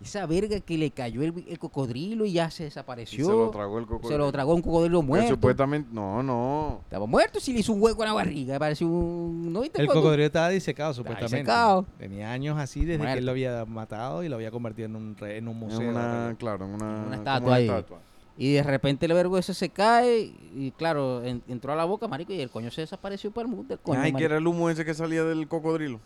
[0.06, 3.26] Esa verga que le cayó el, el cocodrilo y ya se Y desapareció.
[3.26, 4.10] se lo tragó el cocodrilo.
[4.12, 5.30] Se lo tragó un cocodrilo muerto.
[5.30, 6.82] supuestamente, no, no.
[6.84, 8.60] Estaba muerto si le hizo un hueco en la barriga.
[8.60, 9.52] Pareció un...
[9.52, 11.38] ¿No viste El cuando- cocodrilo estaba disecado, supuestamente.
[11.38, 11.86] disecado.
[11.98, 15.18] Tenía años así desde que él lo había matado y lo había convertido en un,
[15.18, 15.90] re- en un En museo.
[15.90, 17.66] una, claro, en una, Una estatua ahí.
[17.66, 17.98] estatua.
[18.38, 22.08] Y de repente el vergo ese se cae y claro, en- entró a la boca,
[22.08, 23.74] marico, y el coño se desapareció para el mundo.
[23.74, 26.00] El coño, Ay, que era el humo ese que salía del cocodrilo.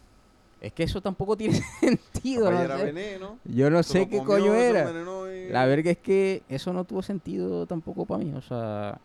[0.62, 2.52] Es que eso tampoco tiene sentido.
[2.52, 2.86] No era sé.
[2.86, 3.38] veneno.
[3.46, 4.92] Yo no sé qué comió, coño era.
[5.34, 8.34] y- La verga es que eso no tuvo sentido tampoco para mí.
[8.34, 9.00] O sea,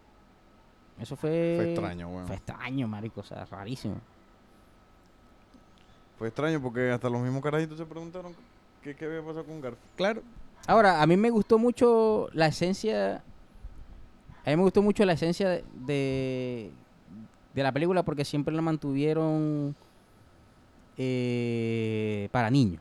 [1.01, 1.55] eso fue.
[1.57, 2.27] Fue extraño, weón.
[2.27, 3.21] Fue extraño, marico.
[3.21, 3.97] O sea, rarísimo.
[6.19, 8.33] Fue extraño porque hasta los mismos carajitos se preguntaron
[8.83, 9.83] qué, qué había pasado con Garfield.
[9.97, 10.23] Claro.
[10.67, 13.23] Ahora, a mí me gustó mucho la esencia.
[14.45, 16.71] A mí me gustó mucho la esencia de, de,
[17.55, 19.75] de la película porque siempre la mantuvieron
[20.97, 22.81] eh, para niños.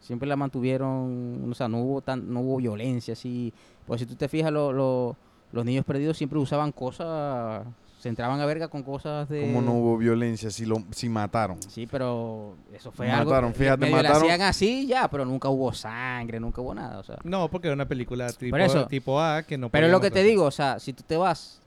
[0.00, 3.52] Siempre la mantuvieron, o sea, no hubo tan, no hubo violencia así.
[3.86, 5.16] Pues si tú te fijas, lo- lo-
[5.52, 7.66] los niños perdidos siempre usaban cosas,
[7.98, 9.40] se entraban a verga con cosas de.
[9.42, 11.60] Como no hubo violencia, si, lo, si mataron.
[11.62, 13.52] Sí, pero eso fue Mataron, algo.
[13.58, 17.02] fíjate, medio le mataron- hacían así ya, pero nunca hubo sangre, nunca hubo nada, o
[17.02, 17.16] sea.
[17.24, 18.86] No, porque era una película tipo, eso.
[18.86, 21.16] tipo A que no Pero es lo que te digo, o sea, si tú te
[21.16, 21.60] vas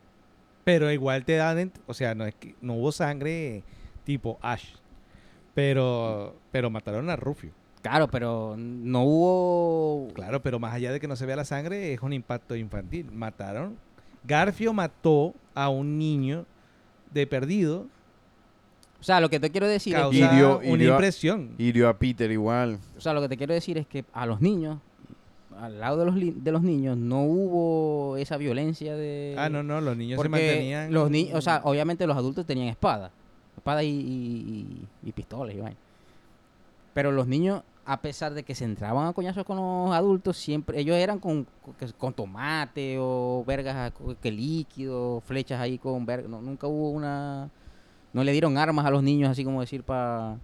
[0.63, 3.63] Pero igual te dan, o sea, no es que no hubo sangre
[4.05, 4.75] tipo Ash.
[5.59, 7.51] Pero pero mataron a Rufio.
[7.81, 10.07] Claro, pero no hubo.
[10.13, 13.11] Claro, pero más allá de que no se vea la sangre, es un impacto infantil.
[13.11, 13.75] Mataron.
[14.23, 16.45] Garfio mató a un niño
[17.11, 17.87] de perdido,
[19.01, 21.55] O sea, lo que te quiero decir es Hirió- una hirió a- impresión.
[21.57, 22.79] Hirió a Peter igual.
[22.97, 24.79] o sea, lo que te quiero decir es que a los niños,
[25.57, 29.35] al lado de los, li- de los niños, no hubo esa violencia de.
[29.37, 30.93] Ah, no, no, los niños se porque mantenían.
[30.93, 33.11] los niños, o sea, obviamente los adultos tenían espada,
[33.59, 35.77] espada y, y, y- pistolas y vaina.
[36.93, 40.79] Pero los niños, a pesar de que se entraban a coñazos con los adultos, siempre
[40.79, 41.45] ellos eran con,
[41.97, 46.27] con, tomate o vergas co- que líquido, flechas ahí con verga.
[46.27, 47.49] no, nunca hubo una,
[48.13, 50.37] no le dieron armas a los niños así como decir para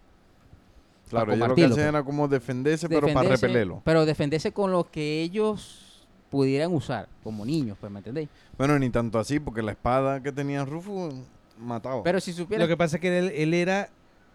[1.10, 1.88] Claro, ellos lo que hacían pues.
[1.90, 3.82] era como defenderse, pero para repelerlo.
[3.84, 8.28] Pero defenderse con lo que ellos pudieran usar como niños, pues, ¿me entendéis?
[8.58, 11.14] Bueno, ni tanto así, porque la espada que tenía Rufus
[11.58, 12.04] mataba.
[12.04, 13.90] Pero si supieras Lo que pasa es que él, él era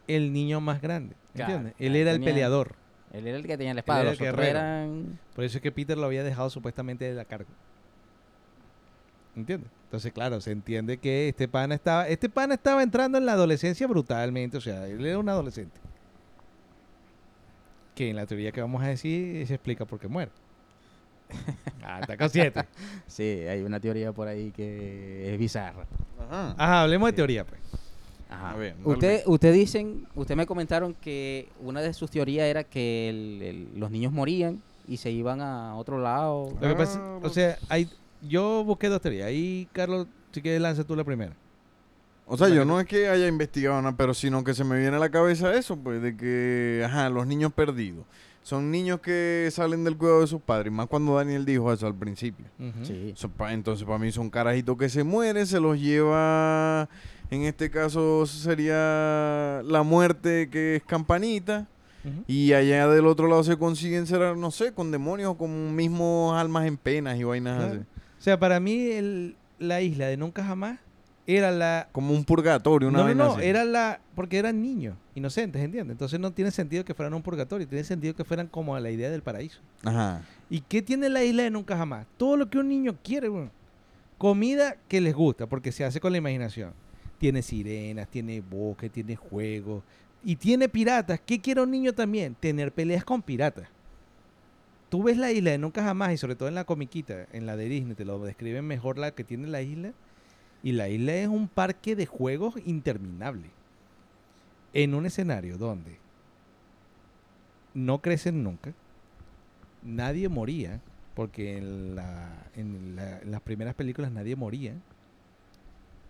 [0.06, 1.14] el niño más grande.
[1.34, 1.74] Claro, ¿Entiendes?
[1.78, 2.74] Él claro, era el peleador.
[3.12, 4.58] Él era el que tenía la espada, era los el otros guerrero.
[4.58, 5.18] eran...
[5.34, 7.48] Por eso es que Peter lo había dejado supuestamente de la carga.
[9.36, 9.70] ¿Entiendes?
[9.84, 13.86] Entonces, claro, se entiende que este pana estaba, este pana estaba entrando en la adolescencia
[13.88, 15.80] brutalmente, o sea, él era un adolescente.
[17.96, 20.30] Que en la teoría que vamos a decir se explica por qué muere.
[21.82, 22.64] Ah, está consciente.
[23.06, 25.84] Sí, hay una teoría por ahí que es bizarra.
[26.28, 26.54] Ajá.
[26.56, 27.60] Ajá, hablemos de teoría, pues.
[28.28, 28.50] Ajá.
[28.52, 33.08] A ver, usted, usted dicen, usted me comentaron que una de sus teorías era que
[33.08, 36.52] el- el- los niños morían y se iban a otro lado.
[36.60, 37.88] Lo que pasa, Ah, o sea, hay,
[38.22, 39.26] yo busqué dos teorías.
[39.26, 41.32] Ahí, Carlos, si quieres lanza tú la primera.
[42.26, 44.94] O sea, yo no es que haya investigado nada, pero sino que se me viene
[44.96, 48.04] a la cabeza eso, pues, de que, ajá, los niños perdidos.
[48.42, 51.94] Son niños que salen del cuidado de sus padres, más cuando Daniel dijo eso al
[51.94, 52.46] principio.
[52.58, 52.84] Ujú.
[52.84, 53.12] Sí.
[53.14, 56.88] So, pa- entonces, para mí son carajitos que se mueren, se los lleva,
[57.30, 61.66] en este caso sería la muerte que es campanita,
[62.26, 66.34] y allá del otro lado se consiguen ser, no sé, con demonios o con mismos
[66.34, 67.72] almas en penas y vainas Claro.
[67.74, 67.80] así.
[68.18, 70.78] O sea, para mí el- la isla de Nunca Jamás
[71.36, 71.88] era la...
[71.92, 73.46] Como un purgatorio, una no, no, vaina no, así.
[73.46, 74.00] era la...
[74.14, 75.92] Porque eran niños, inocentes, ¿entiendes?
[75.92, 79.10] Entonces no tiene sentido que fueran un purgatorio, tiene sentido que fueran como la idea
[79.10, 79.60] del paraíso.
[79.84, 80.22] Ajá.
[80.48, 82.06] ¿Y qué tiene la isla de Nunca Jamás?
[82.16, 83.50] Todo lo que un niño quiere, weón.
[84.18, 86.72] Comida que les gusta, porque se hace con la imaginación.
[87.18, 89.82] Tiene sirenas, tiene bosque, tiene juegos.
[90.24, 91.20] Y tiene piratas.
[91.24, 92.34] ¿Qué quiere un niño también?
[92.34, 93.68] Tener peleas con piratas.
[94.90, 97.56] Tú ves la isla de Nunca Jamás, y sobre todo en la comiquita, en la
[97.56, 99.92] de Disney, te lo describen mejor la que tiene la isla.
[100.62, 103.48] Y la isla es un parque de juegos interminable.
[104.72, 105.98] En un escenario donde
[107.74, 108.72] no crecen nunca,
[109.82, 110.80] nadie moría,
[111.14, 114.74] porque en, la- en la- las primeras películas nadie moría.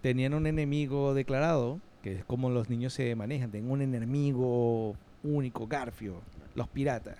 [0.02, 5.66] Tenían un enemigo declarado, que es como los niños se manejan, tienen un enemigo único,
[5.66, 6.22] Garfio,
[6.54, 7.16] los piratas.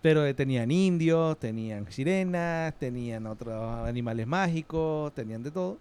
[0.00, 5.78] Pero eh, tenían indios, tenían sirenas, tenían otros animales mágicos, tenían de todo.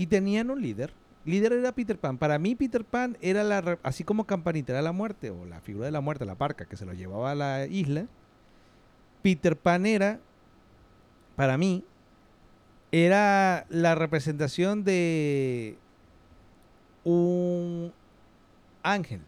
[0.00, 0.94] Y tenían un líder.
[1.26, 2.16] Líder era Peter Pan.
[2.16, 5.84] Para mí Peter Pan era la, así como Campanita era la muerte, o la figura
[5.84, 8.06] de la muerte, la parca que se lo llevaba a la isla.
[9.20, 10.18] Peter Pan era,
[11.36, 11.84] para mí,
[12.92, 15.76] era la representación de
[17.04, 17.92] un
[18.82, 19.20] ángel.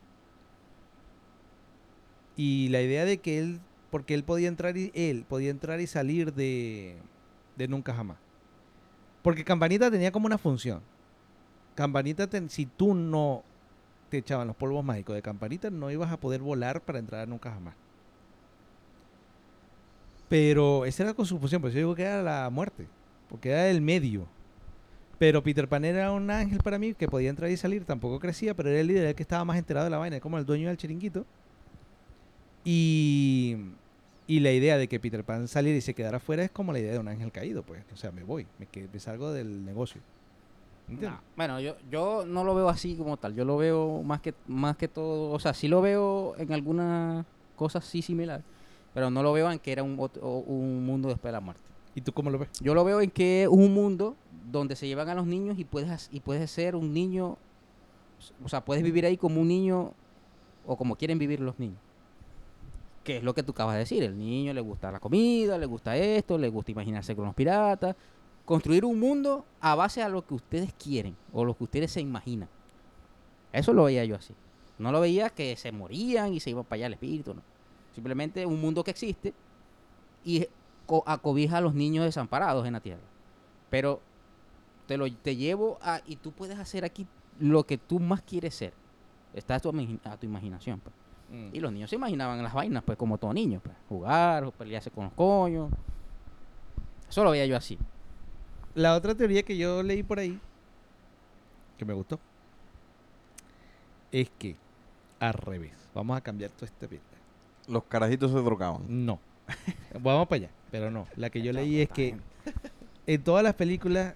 [2.35, 3.61] Y la idea de que él,
[3.91, 6.97] porque él podía entrar y él podía entrar y salir de,
[7.59, 8.22] de nunca jamás.
[9.23, 10.81] Porque Campanita tenía como una función.
[11.75, 13.45] Campanita, ten- si tú no
[14.11, 17.53] te echaban los polvos mágicos de Campanita, no ibas a poder volar para entrar nunca
[17.53, 17.75] jamás.
[20.29, 22.87] Pero esa era con su función, pues yo digo que era la muerte,
[23.29, 24.27] porque era el medio.
[25.19, 28.55] Pero Peter Pan era un ángel para mí que podía entrar y salir, tampoco crecía,
[28.55, 30.69] pero era el líder, el que estaba más enterado de la vaina, como el dueño
[30.69, 31.27] del chiringuito.
[32.65, 33.57] Y,
[34.37, 36.79] y la idea de que Peter Pan saliera y se quedara afuera es como la
[36.79, 37.83] idea de un ángel caído, pues.
[37.93, 40.01] O sea, me voy, me, que- me salgo del negocio.
[40.89, 43.35] No, Bueno, yo, yo no lo veo así como tal.
[43.35, 47.25] Yo lo veo más que más que todo, o sea, sí lo veo en algunas
[47.57, 48.43] cosas sí similar,
[48.93, 51.63] pero no lo veo en que era un, un mundo después de la muerte.
[51.95, 52.49] ¿Y tú cómo lo ves?
[52.61, 54.17] Yo lo veo en que es un mundo
[54.51, 57.37] donde se llevan a los niños y puedes y puedes ser un niño,
[58.45, 59.93] o sea, puedes vivir ahí como un niño
[60.67, 61.79] o como quieren vivir los niños.
[63.05, 65.67] Que es lo que tú acabas de decir, el niño le gusta la comida, le
[65.67, 67.97] gusta esto, le gusta imaginarse con los piratas,
[68.45, 72.01] construir un mundo a base a lo que ustedes quieren o lo que ustedes se
[72.01, 72.49] imaginan.
[73.53, 74.35] Eso lo veía yo así.
[74.79, 77.43] No lo veía que se morían y se iban para allá el espíritu, no.
[77.95, 79.35] Simplemente un mundo que existe
[80.25, 80.47] y
[80.87, 83.03] co- acobija a los niños desamparados en la tierra.
[83.69, 84.01] Pero
[84.87, 87.07] te lo te llevo a y tú puedes hacer aquí
[87.39, 88.73] lo que tú más quieres ser.
[89.35, 90.81] Está a tu, imagi- a tu imaginación.
[90.81, 90.95] pues.
[91.53, 95.05] Y los niños se imaginaban las vainas, pues como todo niño, pues, jugar pelearse con
[95.05, 95.71] los coños.
[97.09, 97.79] Eso lo veía yo así.
[98.75, 100.39] La otra teoría que yo leí por ahí,
[101.79, 102.21] que me gustó,
[104.11, 104.57] es que
[105.21, 105.73] al revés.
[105.95, 107.01] Vamos a cambiar todo este pie.
[107.69, 108.83] Los carajitos se drogaban.
[108.89, 109.19] No.
[110.01, 111.07] Vamos para allá, pero no.
[111.17, 112.17] La que yo leí es que
[113.07, 114.15] en todas las películas,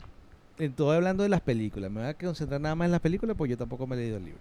[0.58, 3.36] en todo hablando de las películas, me voy a concentrar nada más en las películas,
[3.36, 4.40] pues yo tampoco me he leído el libro.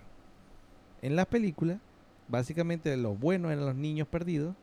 [1.01, 1.77] En las películas,
[2.27, 4.55] básicamente los buenos eran los niños perdidos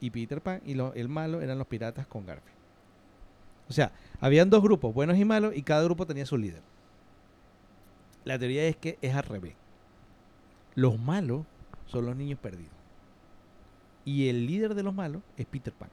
[0.00, 2.56] y Peter Pan y el malo eran los piratas con Garfield.
[3.68, 6.60] O sea, habían dos grupos, buenos y malos, y cada grupo tenía su líder.
[8.24, 9.54] La teoría es que es al revés.
[10.74, 11.44] Los malos
[11.86, 12.72] son los niños perdidos.
[14.04, 15.90] Y el líder de los malos es Peter Pan.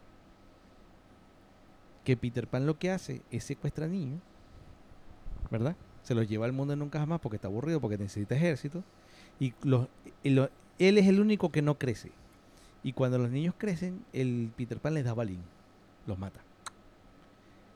[2.03, 4.19] Que Peter Pan lo que hace es secuestrar niños,
[5.51, 5.75] ¿verdad?
[6.03, 8.83] Se los lleva al mundo nunca jamás porque está aburrido, porque necesita ejército.
[9.39, 9.87] Y los,
[10.79, 12.11] él es el único que no crece.
[12.83, 15.41] Y cuando los niños crecen, el Peter Pan les da balín.
[16.07, 16.39] Los mata.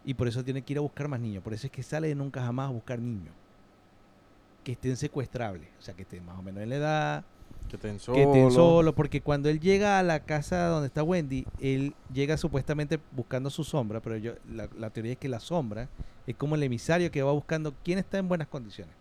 [0.05, 1.43] Y por eso tiene que ir a buscar más niños.
[1.43, 3.33] Por eso es que sale de nunca jamás a buscar niños.
[4.63, 5.67] Que estén secuestrables.
[5.79, 7.23] O sea, que estén más o menos en la edad,
[7.69, 8.53] Que estén que estén solos.
[8.53, 13.49] solo, porque cuando él llega a la casa donde está Wendy, él llega supuestamente buscando
[13.49, 15.89] su sombra, pero yo la, la teoría es que la sombra
[16.27, 18.95] es como el emisario que va buscando quién está en buenas condiciones.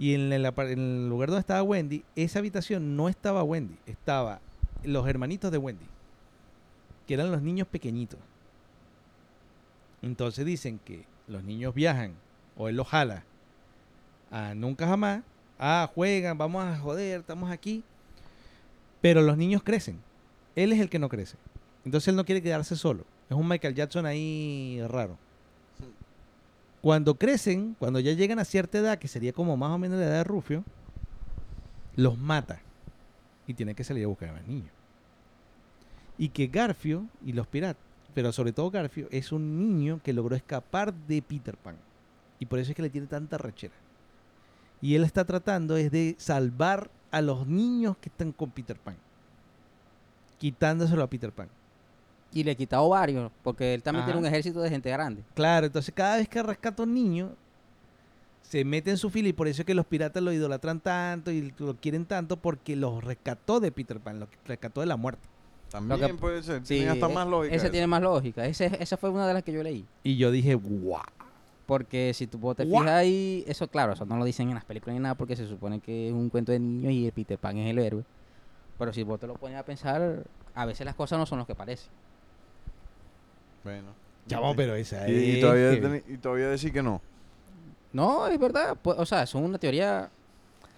[0.00, 4.40] Y en el, lugar donde estaba Wendy, esa habitación no estaba Wendy, estaba
[4.82, 5.84] los hermanitos de Wendy,
[7.06, 8.18] que eran los niños pequeñitos.
[10.00, 12.14] Entonces dicen que los niños viajan,
[12.56, 13.24] o él los jala,
[14.30, 15.22] a nunca jamás.
[15.58, 17.84] Ah, juegan, vamos a joder, estamos aquí.
[19.02, 20.00] Pero los niños crecen.
[20.56, 21.36] Él es el que no crece.
[21.84, 23.04] Entonces él no quiere quedarse solo.
[23.28, 25.18] Es un Michael Jackson ahí raro.
[26.82, 30.06] Cuando crecen, cuando ya llegan a cierta edad, que sería como más o menos la
[30.06, 30.64] edad de Rufio,
[31.96, 32.60] los mata.
[33.46, 34.72] Y tiene que salir a buscar a los niños.
[36.16, 37.82] Y que Garfio y los piratas,
[38.14, 41.76] pero sobre todo Garfio, es un niño que logró escapar de Peter Pan.
[42.38, 43.74] Y por eso es que le tiene tanta rechera.
[44.80, 48.96] Y él está tratando es de salvar a los niños que están con Peter Pan.
[50.38, 51.48] Quitándoselo a Peter Pan.
[52.32, 55.24] Y le he quitado varios, porque él también tiene un ejército de gente grande.
[55.34, 57.30] Claro, entonces cada vez que rescata un niño,
[58.42, 61.30] se mete en su fila y por eso es que los piratas lo idolatran tanto
[61.30, 65.28] y lo quieren tanto porque los rescató de Peter Pan, los rescató de la muerte.
[65.70, 66.60] También que- puede ser.
[66.66, 67.54] Sí, tiene hasta e- más lógica.
[67.54, 67.72] Ese eso.
[67.72, 68.46] tiene más lógica.
[68.46, 69.84] Ese, esa fue una de las que yo leí.
[70.02, 71.02] Y yo dije, guau.
[71.66, 74.64] Porque si tú vos te fijas ahí, eso claro, eso no lo dicen en las
[74.64, 77.38] películas ni nada porque se supone que es un cuento de niños y el Peter
[77.38, 78.04] Pan es el héroe.
[78.76, 80.24] Pero si vos te lo pones a pensar,
[80.54, 81.92] a veces las cosas no son lo que parecen.
[83.64, 83.88] Bueno.
[84.26, 87.00] Chavo, pero esa Y, y es todavía, que- y todavía decir que no.
[87.92, 88.76] No, es verdad.
[88.80, 90.08] pues, o sea, son una teoría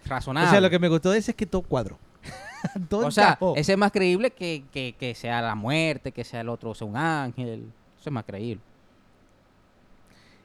[0.06, 0.48] razonable.
[0.48, 1.98] O sea, lo que me gustó de ese es que todo cuadro.
[2.88, 3.54] todo O sea, encajó.
[3.56, 6.86] ese es más creíble que, que, que sea la muerte, que sea el otro sea
[6.86, 7.70] un ángel.
[8.00, 8.62] Eso es más creíble.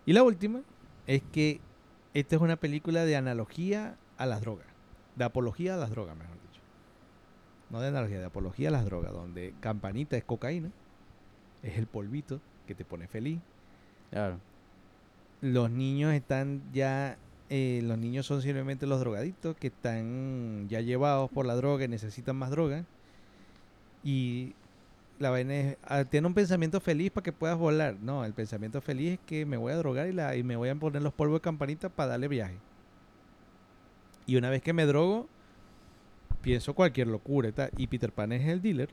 [0.05, 0.61] Y la última
[1.05, 1.59] es que
[2.13, 4.65] esta es una película de analogía a las drogas.
[5.15, 6.61] De apología a las drogas, mejor dicho.
[7.69, 10.69] No de analogía, de apología a las drogas, donde campanita es cocaína,
[11.69, 13.39] es el polvito que te pone feliz.
[14.11, 14.39] Claro.
[15.41, 17.17] Los niños están ya,
[17.49, 21.87] eh, los niños son simplemente los drogadictos que están ya llevados por la droga y
[21.87, 22.85] necesitan más droga.
[24.03, 24.53] Y
[25.19, 27.95] la vaina es, ah, tiene un pensamiento feliz para que puedas volar.
[28.01, 30.69] No, el pensamiento feliz es que me voy a drogar y, la, y me voy
[30.69, 32.57] a poner los polvos de campanita para darle viaje.
[34.25, 35.27] Y una vez que me drogo,
[36.41, 37.83] pienso cualquier locura y.
[37.83, 38.89] Y Peter Pan es el dealer.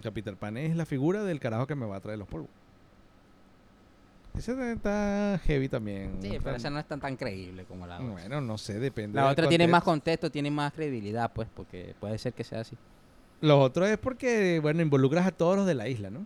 [0.00, 2.26] O sea, Peter Pan es la figura del carajo que me va a traer los
[2.26, 2.48] polvos.
[4.36, 6.16] Ese está heavy también.
[6.22, 8.08] Sí, pero esa no es tan, tan creíble como la otra.
[8.08, 9.16] Bueno, no sé, depende.
[9.16, 10.30] La otra tiene más contexto.
[10.30, 12.76] tiene más credibilidad, pues, porque puede ser que sea así.
[13.42, 16.24] Los otros es porque, bueno, involucras a todos los de la isla, ¿no?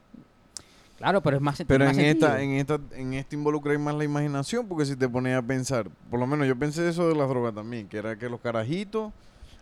[0.98, 4.04] Claro, pero es más Pero más en esta, en esta, en esta involucra más la
[4.04, 7.28] imaginación, porque si te pones a pensar, por lo menos yo pensé eso de las
[7.28, 9.12] drogas también, que era que los carajitos,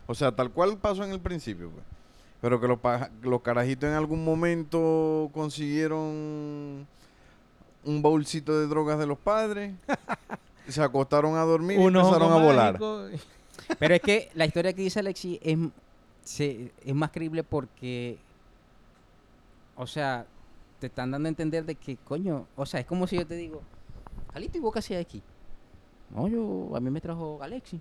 [0.05, 1.83] o sea, tal cual pasó en el principio, pues.
[2.43, 2.77] Pero que los,
[3.21, 6.85] los carajitos en algún momento consiguieron
[7.85, 9.73] un baúlcito de drogas de los padres,
[10.67, 12.77] se acostaron a dormir y empezaron a volar.
[13.79, 15.57] Pero es que la historia que dice Alexi es,
[16.25, 18.17] se- es más creíble porque,
[19.77, 20.25] o sea,
[20.79, 23.35] te están dando a entender de que, coño, o sea, es como si yo te
[23.37, 23.61] digo,
[24.33, 25.21] Jalito, ¿y vos qué hacías aquí?
[26.13, 27.79] No, yo, a mí me trajo Alexi.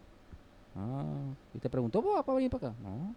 [0.76, 1.02] Ah,
[1.52, 2.76] y te preguntó, ¿vos vas para venir para acá?
[2.80, 3.12] No.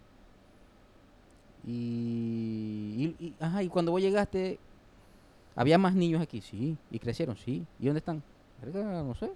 [1.66, 4.58] Y, y, y- ajá, y cuando vos llegaste,
[5.54, 6.40] ¿había más niños aquí?
[6.40, 6.76] Sí.
[6.90, 7.36] ¿Y crecieron?
[7.36, 7.64] Sí.
[7.80, 8.22] ¿Y dónde están?
[8.74, 9.30] No sé.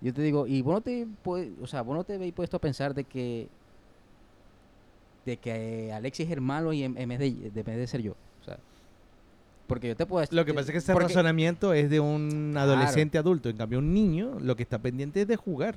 [0.00, 2.56] Yo te digo, y vos no te, pue- o sea, vos no te habéis puesto
[2.56, 3.48] a pensar de que,
[5.24, 7.86] de que Alexis es el malo y en, en vez de, de- en vez de
[7.86, 8.12] ser yo.
[8.40, 8.58] O sea,
[9.68, 10.34] porque yo te puedo decir.
[10.34, 12.72] Lo que pasa es que ese porque- razonamiento es de un Claro.
[12.72, 13.48] adolescente adulto.
[13.48, 15.76] En cambio, un niño lo que está pendiente es de jugar.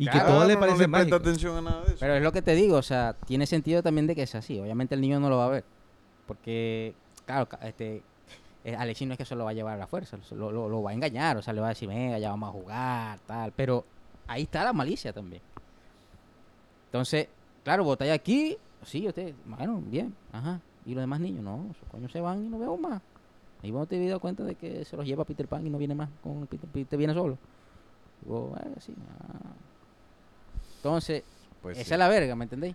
[0.00, 1.16] Y Claro, que todo le no parece le presta mágico.
[1.16, 1.96] atención a nada de eso.
[2.00, 4.58] Pero es lo que te digo, o sea, tiene sentido también de que es así.
[4.58, 5.64] Obviamente el niño no lo va a ver.
[6.26, 6.94] Porque,
[7.26, 8.02] claro, este,
[8.64, 10.68] eh, Alexis no es que se lo va a llevar a la fuerza, lo, lo-
[10.70, 13.18] lo va a engañar, o sea, le va a decir, venga, ya vamos a jugar,
[13.26, 13.52] tal.
[13.52, 13.84] Pero
[14.26, 15.42] ahí está la malicia también.
[16.86, 17.28] Entonces,
[17.62, 20.60] claro, vos estáis aquí, sí, usted, bueno, bien, ajá.
[20.86, 23.02] Y los demás niños, no, esos coños se van y no vemos más.
[23.62, 25.76] Y vos te habías dado cuenta de que se los lleva Peter Pan y no
[25.76, 27.36] viene más con Peter, Peter viene solo.
[28.24, 29.50] Y vos, "Ah, sí, ah".
[30.80, 31.22] Entonces,
[31.62, 31.92] Pues esa sí.
[31.92, 32.74] es la verga, ¿me entendéis?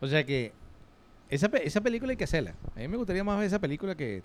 [0.00, 0.52] O sea que
[1.28, 2.54] esa, esa película hay que hacerla.
[2.74, 4.22] A mí me gustaría más ver esa película que...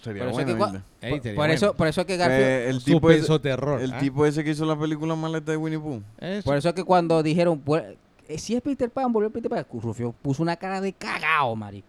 [0.00, 0.82] Sería por eso es bueno.
[1.00, 1.54] Ey, por, sería por bueno.
[1.54, 3.80] eso, por eso es que Garfield, Eh, el tipo ese- terror.
[3.80, 3.98] El ¿ah?
[3.98, 6.02] tipo ese que hizo la película maleta de Winnie Pooh.
[6.18, 6.44] Eso.
[6.44, 7.96] por eso es que cuando dijeron, "Vuel-
[8.26, 11.86] eh, si es Peter Pan, volvió Peter Pan, Rufio puso una cara de cagao, marico.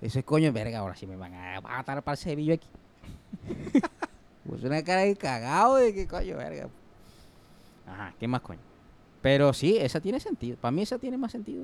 [0.00, 2.68] Ese coño, verga, ahora sí me van a matar para el cebillo aquí.
[4.48, 6.68] puso una cara de cagao de que coño, verga.
[7.86, 8.60] Ajá, ¿qué más coño?
[9.22, 10.56] Pero sí, esa tiene sentido.
[10.58, 11.62] Para mí esa tiene más sentido.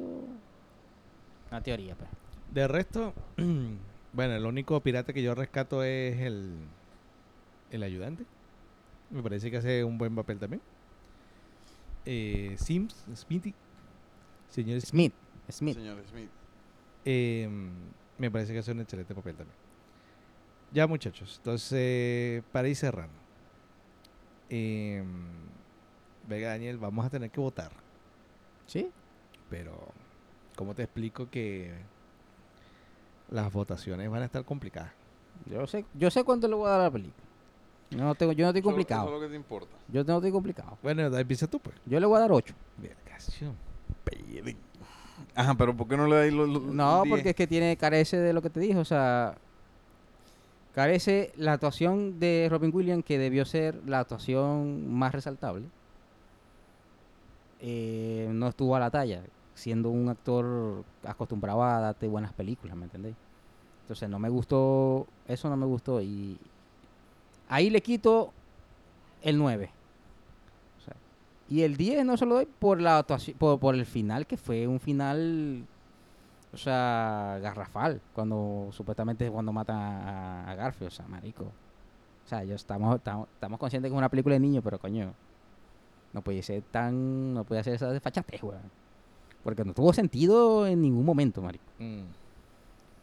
[1.50, 2.08] La teoría, pues.
[2.52, 3.12] De resto,
[4.12, 6.54] bueno, el único pirata que yo rescato es el,
[7.70, 8.24] el ayudante.
[9.10, 10.62] Me parece que hace un buen papel también.
[12.06, 13.54] Eh, Sims, Smithy,
[14.48, 15.12] señor Smith,
[15.50, 15.76] Smith, Smith.
[15.76, 16.30] Señor Smith.
[17.04, 17.48] eh,
[18.18, 19.56] me parece que hace un excelente papel también.
[20.72, 23.12] Ya muchachos, entonces para ir cerrando.
[24.48, 25.04] eh,
[26.30, 27.72] Vega Daniel, vamos a tener que votar.
[28.66, 28.88] ¿Sí?
[29.50, 29.72] Pero,
[30.56, 31.74] ¿cómo te explico que
[33.30, 34.92] las votaciones van a estar complicadas?
[35.50, 37.26] Yo sé, yo sé cuánto le voy a dar a la película.
[37.90, 39.02] Yo no, tengo, yo no estoy complicado.
[39.06, 39.76] Eso es lo que te importa.
[39.88, 40.78] Yo no estoy complicado.
[40.80, 41.74] Bueno, empieza tú, pues.
[41.84, 42.54] Yo le voy a dar 8.
[42.78, 43.56] Vergación.
[45.34, 47.12] Ajá, pero ¿por qué no le dais los, los No, 10?
[47.12, 49.36] porque es que tiene, carece de lo que te dije, o sea,
[50.74, 55.66] carece la actuación de Robin Williams, que debió ser la actuación más resaltable.
[57.60, 59.22] Eh, no estuvo a la talla,
[59.54, 63.16] siendo un actor acostumbrado a darte buenas películas, ¿me entendéis?
[63.82, 66.38] Entonces no me gustó, eso no me gustó y
[67.48, 68.32] ahí le quito
[69.22, 69.70] el 9.
[70.78, 70.94] O sea,
[71.48, 74.36] y el 10 no se lo doy por la actuación, por, por el final, que
[74.36, 75.66] fue un final
[76.52, 81.44] o sea, garrafal, cuando supuestamente es cuando matan a, a Garfield, o sea, marico.
[82.24, 85.12] O sea, yo estamos, estamos, estamos conscientes que es una película de niños, pero coño,
[86.12, 88.60] no puede ser tan, no puede ser esa desfachatez, weón.
[89.42, 91.64] Porque no tuvo sentido en ningún momento, marico.
[91.78, 92.02] Mm.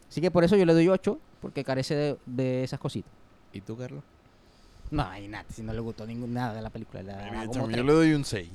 [0.10, 3.12] Así que por eso yo le doy 8, porque carece de, de esas cositas.
[3.54, 4.04] ¿Y tú, Carlos?
[4.92, 7.02] No, hay nada, si no le gustó ningún, nada de la película.
[7.44, 8.50] yo le doy un 6.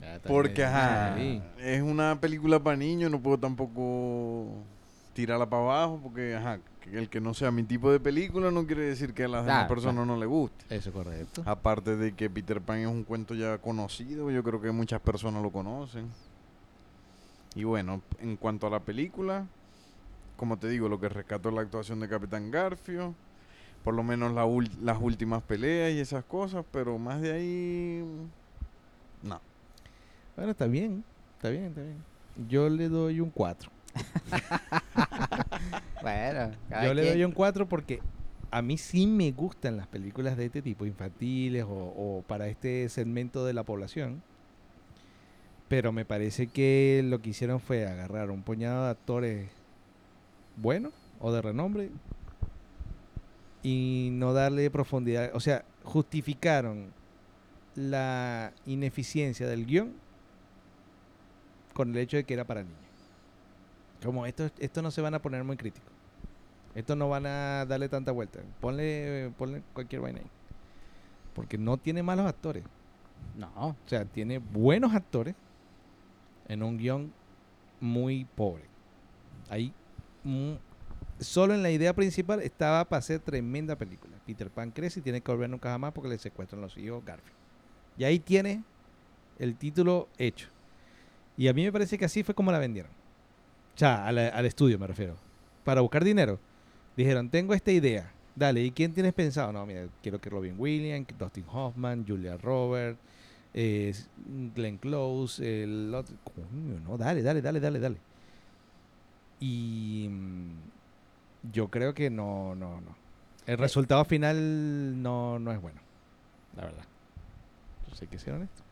[0.00, 1.42] Ya, está Porque, ajá, Sí.
[1.58, 4.46] es una película para niños, no puedo tampoco
[5.14, 6.58] tirarla para abajo, porque, ajá,
[6.92, 9.60] el que no sea mi tipo de película no quiere decir que a las demás
[9.60, 10.64] Claro, personas no le guste.
[10.74, 11.42] Eso es correcto.
[11.44, 15.42] Aparte de que Peter Pan es un cuento ya conocido, yo creo que muchas personas
[15.42, 16.08] lo conocen.
[17.54, 19.46] Y bueno, en cuanto a la película,
[20.36, 23.14] como te digo, lo que rescato es la actuación de Capitán Garfio,
[23.82, 24.46] por lo menos la
[24.82, 28.04] las últimas peleas y esas cosas, pero más de ahí,
[29.22, 29.40] no.
[30.36, 31.02] Bueno, está bien.
[31.36, 32.04] Está bien, está bien.
[32.48, 33.70] Yo le doy un 4.
[36.02, 36.52] Bueno,
[36.84, 38.00] Yo le doy un 4 porque
[38.50, 42.88] a mí sí me gustan las películas de este tipo, infantiles o, o para este
[42.88, 44.22] segmento de la población.
[45.68, 49.50] Pero me parece que lo que hicieron fue agarrar un puñado de actores
[50.56, 51.90] buenos o de renombre
[53.62, 55.30] y no darle profundidad.
[55.34, 56.92] O sea, justificaron
[57.74, 59.92] la ineficiencia del guion
[61.72, 62.85] con el hecho de que era para niños.
[64.02, 65.90] Como esto, esto no se van a poner muy críticos.
[66.74, 68.40] Esto no van a darle tanta vuelta.
[68.60, 70.30] Ponle, ponle cualquier vaina ahí.
[71.34, 72.64] Porque no tiene malos actores.
[73.36, 75.34] No, O sea, tiene buenos actores
[76.48, 77.12] en un guion
[77.80, 78.64] muy pobre.
[79.48, 79.72] Ahí,
[80.24, 80.54] mm,
[81.18, 84.16] solo en la idea principal estaba para hacer tremenda película.
[84.26, 87.36] Peter Pan crece y tiene que volver nunca jamás porque le secuestran los hijos Garfield.
[87.96, 88.62] Y ahí tiene
[89.38, 90.48] el título hecho.
[91.36, 92.90] Y a mí me parece que así fue como la vendieron.
[93.76, 95.14] O sea, a la- al estudio me refiero.
[95.64, 96.38] Para buscar dinero.
[96.96, 98.10] Dijeron, tengo esta idea.
[98.34, 99.52] Dale, ¿y quién tienes pensado?
[99.52, 102.98] No, mira, quiero que Robin Williams, Dustin Hoffman, Julia Roberts,
[103.54, 103.94] eh,
[104.54, 106.14] Glenn Close, el otro.
[106.24, 107.96] Coño, no, dale, dale, dale, dale, dale.
[109.40, 112.96] Y mm, yo creo que no, no, no.
[113.46, 115.80] El resultado final no, no es bueno.
[116.56, 116.84] La verdad.
[117.88, 118.62] Yo sé que ser honesto.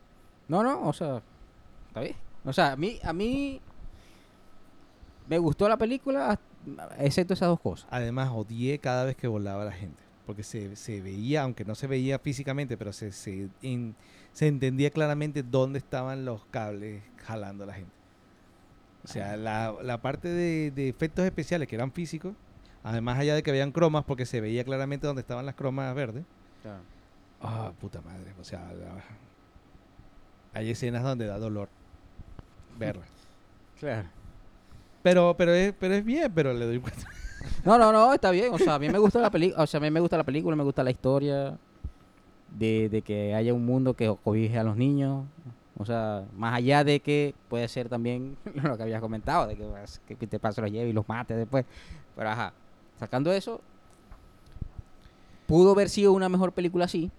[0.48, 1.22] No, no, o sea,
[1.88, 2.16] está bien.
[2.44, 3.61] O sea, a mí, a mí
[5.29, 6.39] me gustó la película,
[6.99, 7.87] excepto esas dos cosas.
[7.91, 10.03] Además, odié cada vez que volaba la gente.
[10.27, 13.95] Porque se, se veía, aunque no se veía físicamente, pero se, se, en-
[14.33, 17.93] se entendía claramente dónde estaban los cables jalando a la gente.
[19.05, 22.35] O sea, la, la parte de, de efectos especiales que eran físicos,
[22.83, 26.25] además allá de que veían cromas, porque se veía claramente dónde estaban las cromas verdes.
[27.43, 28.33] Ah, puta madre.
[28.41, 29.05] O sea, la-
[30.55, 31.68] hay escenas donde da dolor
[32.79, 33.09] verlas.
[33.79, 34.09] Claro.
[35.05, 37.02] Pero, pero es, pero es bien, pero le doy cuenta.
[37.62, 38.55] No, no, no, está bien.
[38.55, 40.24] O sea, a mí me gusta la película, o sea, a mí me gusta la
[40.24, 41.59] película, me gusta la historia
[42.50, 45.26] de, de que haya un mundo que cobije a los niños.
[45.76, 50.38] O sea, más allá de que puede ser también lo que habías comentado, de que,
[50.38, 51.66] Pan se los lleve y los mate después.
[52.16, 52.55] Pero ajá,
[52.98, 53.61] sacando eso,
[55.46, 57.11] pudo haber sido una mejor película así,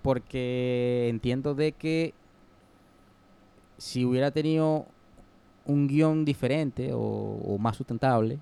[0.00, 2.14] porque entiendo de que
[3.76, 4.86] si hubiera tenido
[5.70, 8.38] un guion diferente o, o más sustentable,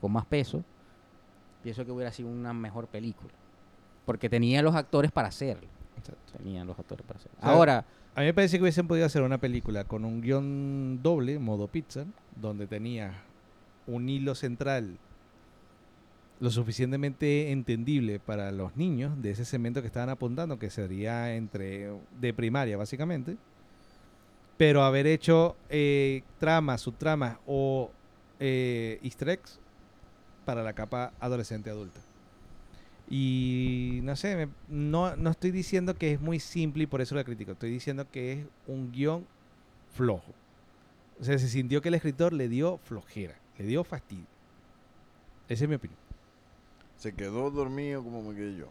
[0.00, 0.64] con más peso,
[1.62, 3.32] pienso que hubiera sido una mejor película.
[4.04, 5.68] Porque tenía los actores para hacerlo.
[5.96, 6.38] Exacto.
[6.38, 7.38] Tenían los actores para hacerlo.
[7.38, 7.84] O sea, Ahora,
[8.14, 11.68] A mí me parece que hubiesen podido hacer una película con un guion doble, modo
[11.68, 12.04] pizza,
[12.36, 13.22] donde tenía
[13.86, 14.98] un hilo central
[16.40, 21.92] lo suficientemente entendible para los niños de ese segmento que estaban apuntando, que sería entre
[22.20, 23.36] de primaria básicamente,
[24.62, 27.90] pero haber hecho eh, tramas, subtramas o
[28.38, 29.58] eh, easter eggs
[30.44, 31.98] para la capa adolescente adulta.
[33.10, 37.16] Y no sé, me- no, no estoy diciendo que es muy simple y por eso
[37.16, 37.50] la critico.
[37.50, 39.26] Estoy diciendo que es un guion
[39.96, 40.32] flojo.
[41.20, 44.26] O sea, se sintió que el escritor le dio flojera, le dio fastidio.
[45.48, 45.98] Esa es mi opinión.
[46.98, 48.68] Se quedó dormido como me quedé yo.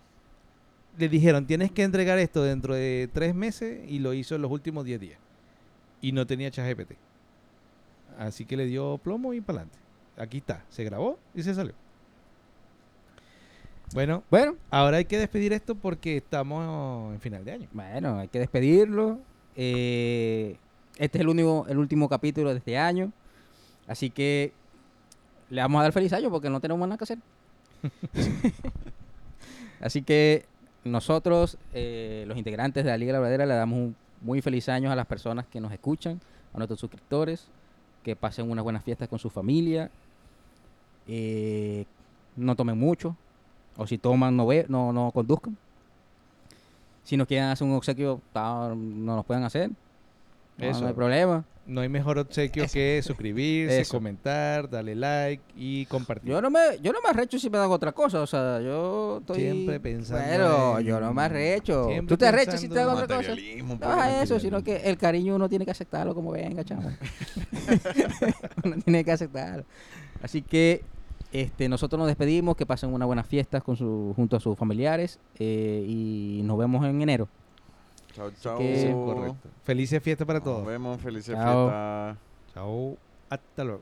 [0.98, 4.52] Le dijeron, tienes que entregar esto dentro de tres meses y lo hizo en los
[4.52, 5.20] últimos 10 días.
[6.02, 6.94] Y no tenía ChatGPT.
[8.18, 9.80] Así que le dio plomo y para adelante.
[10.18, 11.74] Aquí está, se grabó y se salió.
[13.94, 17.68] Bueno, Bueno, ahora hay que despedir esto porque estamos en final de año.
[17.74, 19.20] bueno, hay que despedirlo.
[19.56, 20.58] Eh,
[20.98, 23.12] este es el, único, el último capítulo de este año.
[23.88, 24.54] Así que
[25.50, 27.18] le vamos a dar feliz año porque no tenemos nada que hacer.
[29.82, 30.46] Así que
[30.84, 34.70] nosotros, eh, los integrantes de la Liga de la Verdadera, le damos un muy feliz
[34.70, 36.20] año a las personas que nos escuchan,
[36.54, 37.48] a nuestros suscriptores,
[38.04, 39.90] que pasen unas buenas fiestas con su familia.
[41.08, 41.86] Eh,
[42.36, 43.16] no tomen mucho,
[43.78, 45.58] o si toman, no, ve, no, no conduzcan.
[47.04, 49.70] Si nos quieren hacer un obsequio, ta- no nos pueden hacer.
[50.58, 50.82] No, Eso.
[50.82, 51.44] no hay problema.
[51.68, 53.96] No hay mejor obsequio que suscribirse, Eso.
[53.96, 56.32] comentar, darle like y compartir.
[56.32, 59.20] Yo no me, yo no me arrecho si me dan otra cosa, o sea, yo
[59.20, 59.42] estoy...
[59.42, 61.86] Siempre pensando Bueno, en- yo no me arrecho.
[61.86, 63.36] siempre ¿Tú te arrechas si te dan otra cosa?
[63.36, 66.92] No es eso, sino que el cariño uno tiene que aceptarlo como venga, chamo.
[68.64, 69.64] uno tiene que aceptarlo.
[70.22, 70.84] Así que
[71.32, 75.20] este, nosotros nos despedimos, que pasen unas buenas fiestas con su, junto a sus familiares
[75.40, 77.30] eh, y nos vemos en enero.
[78.14, 78.58] Chao, chao.
[78.58, 79.50] que- Sí, correcto.
[79.64, 80.66] Felices fiestas para Nos todos.
[80.66, 82.18] vemos, felices fiestas.
[82.54, 82.98] Chao.
[83.30, 83.82] Hasta luego.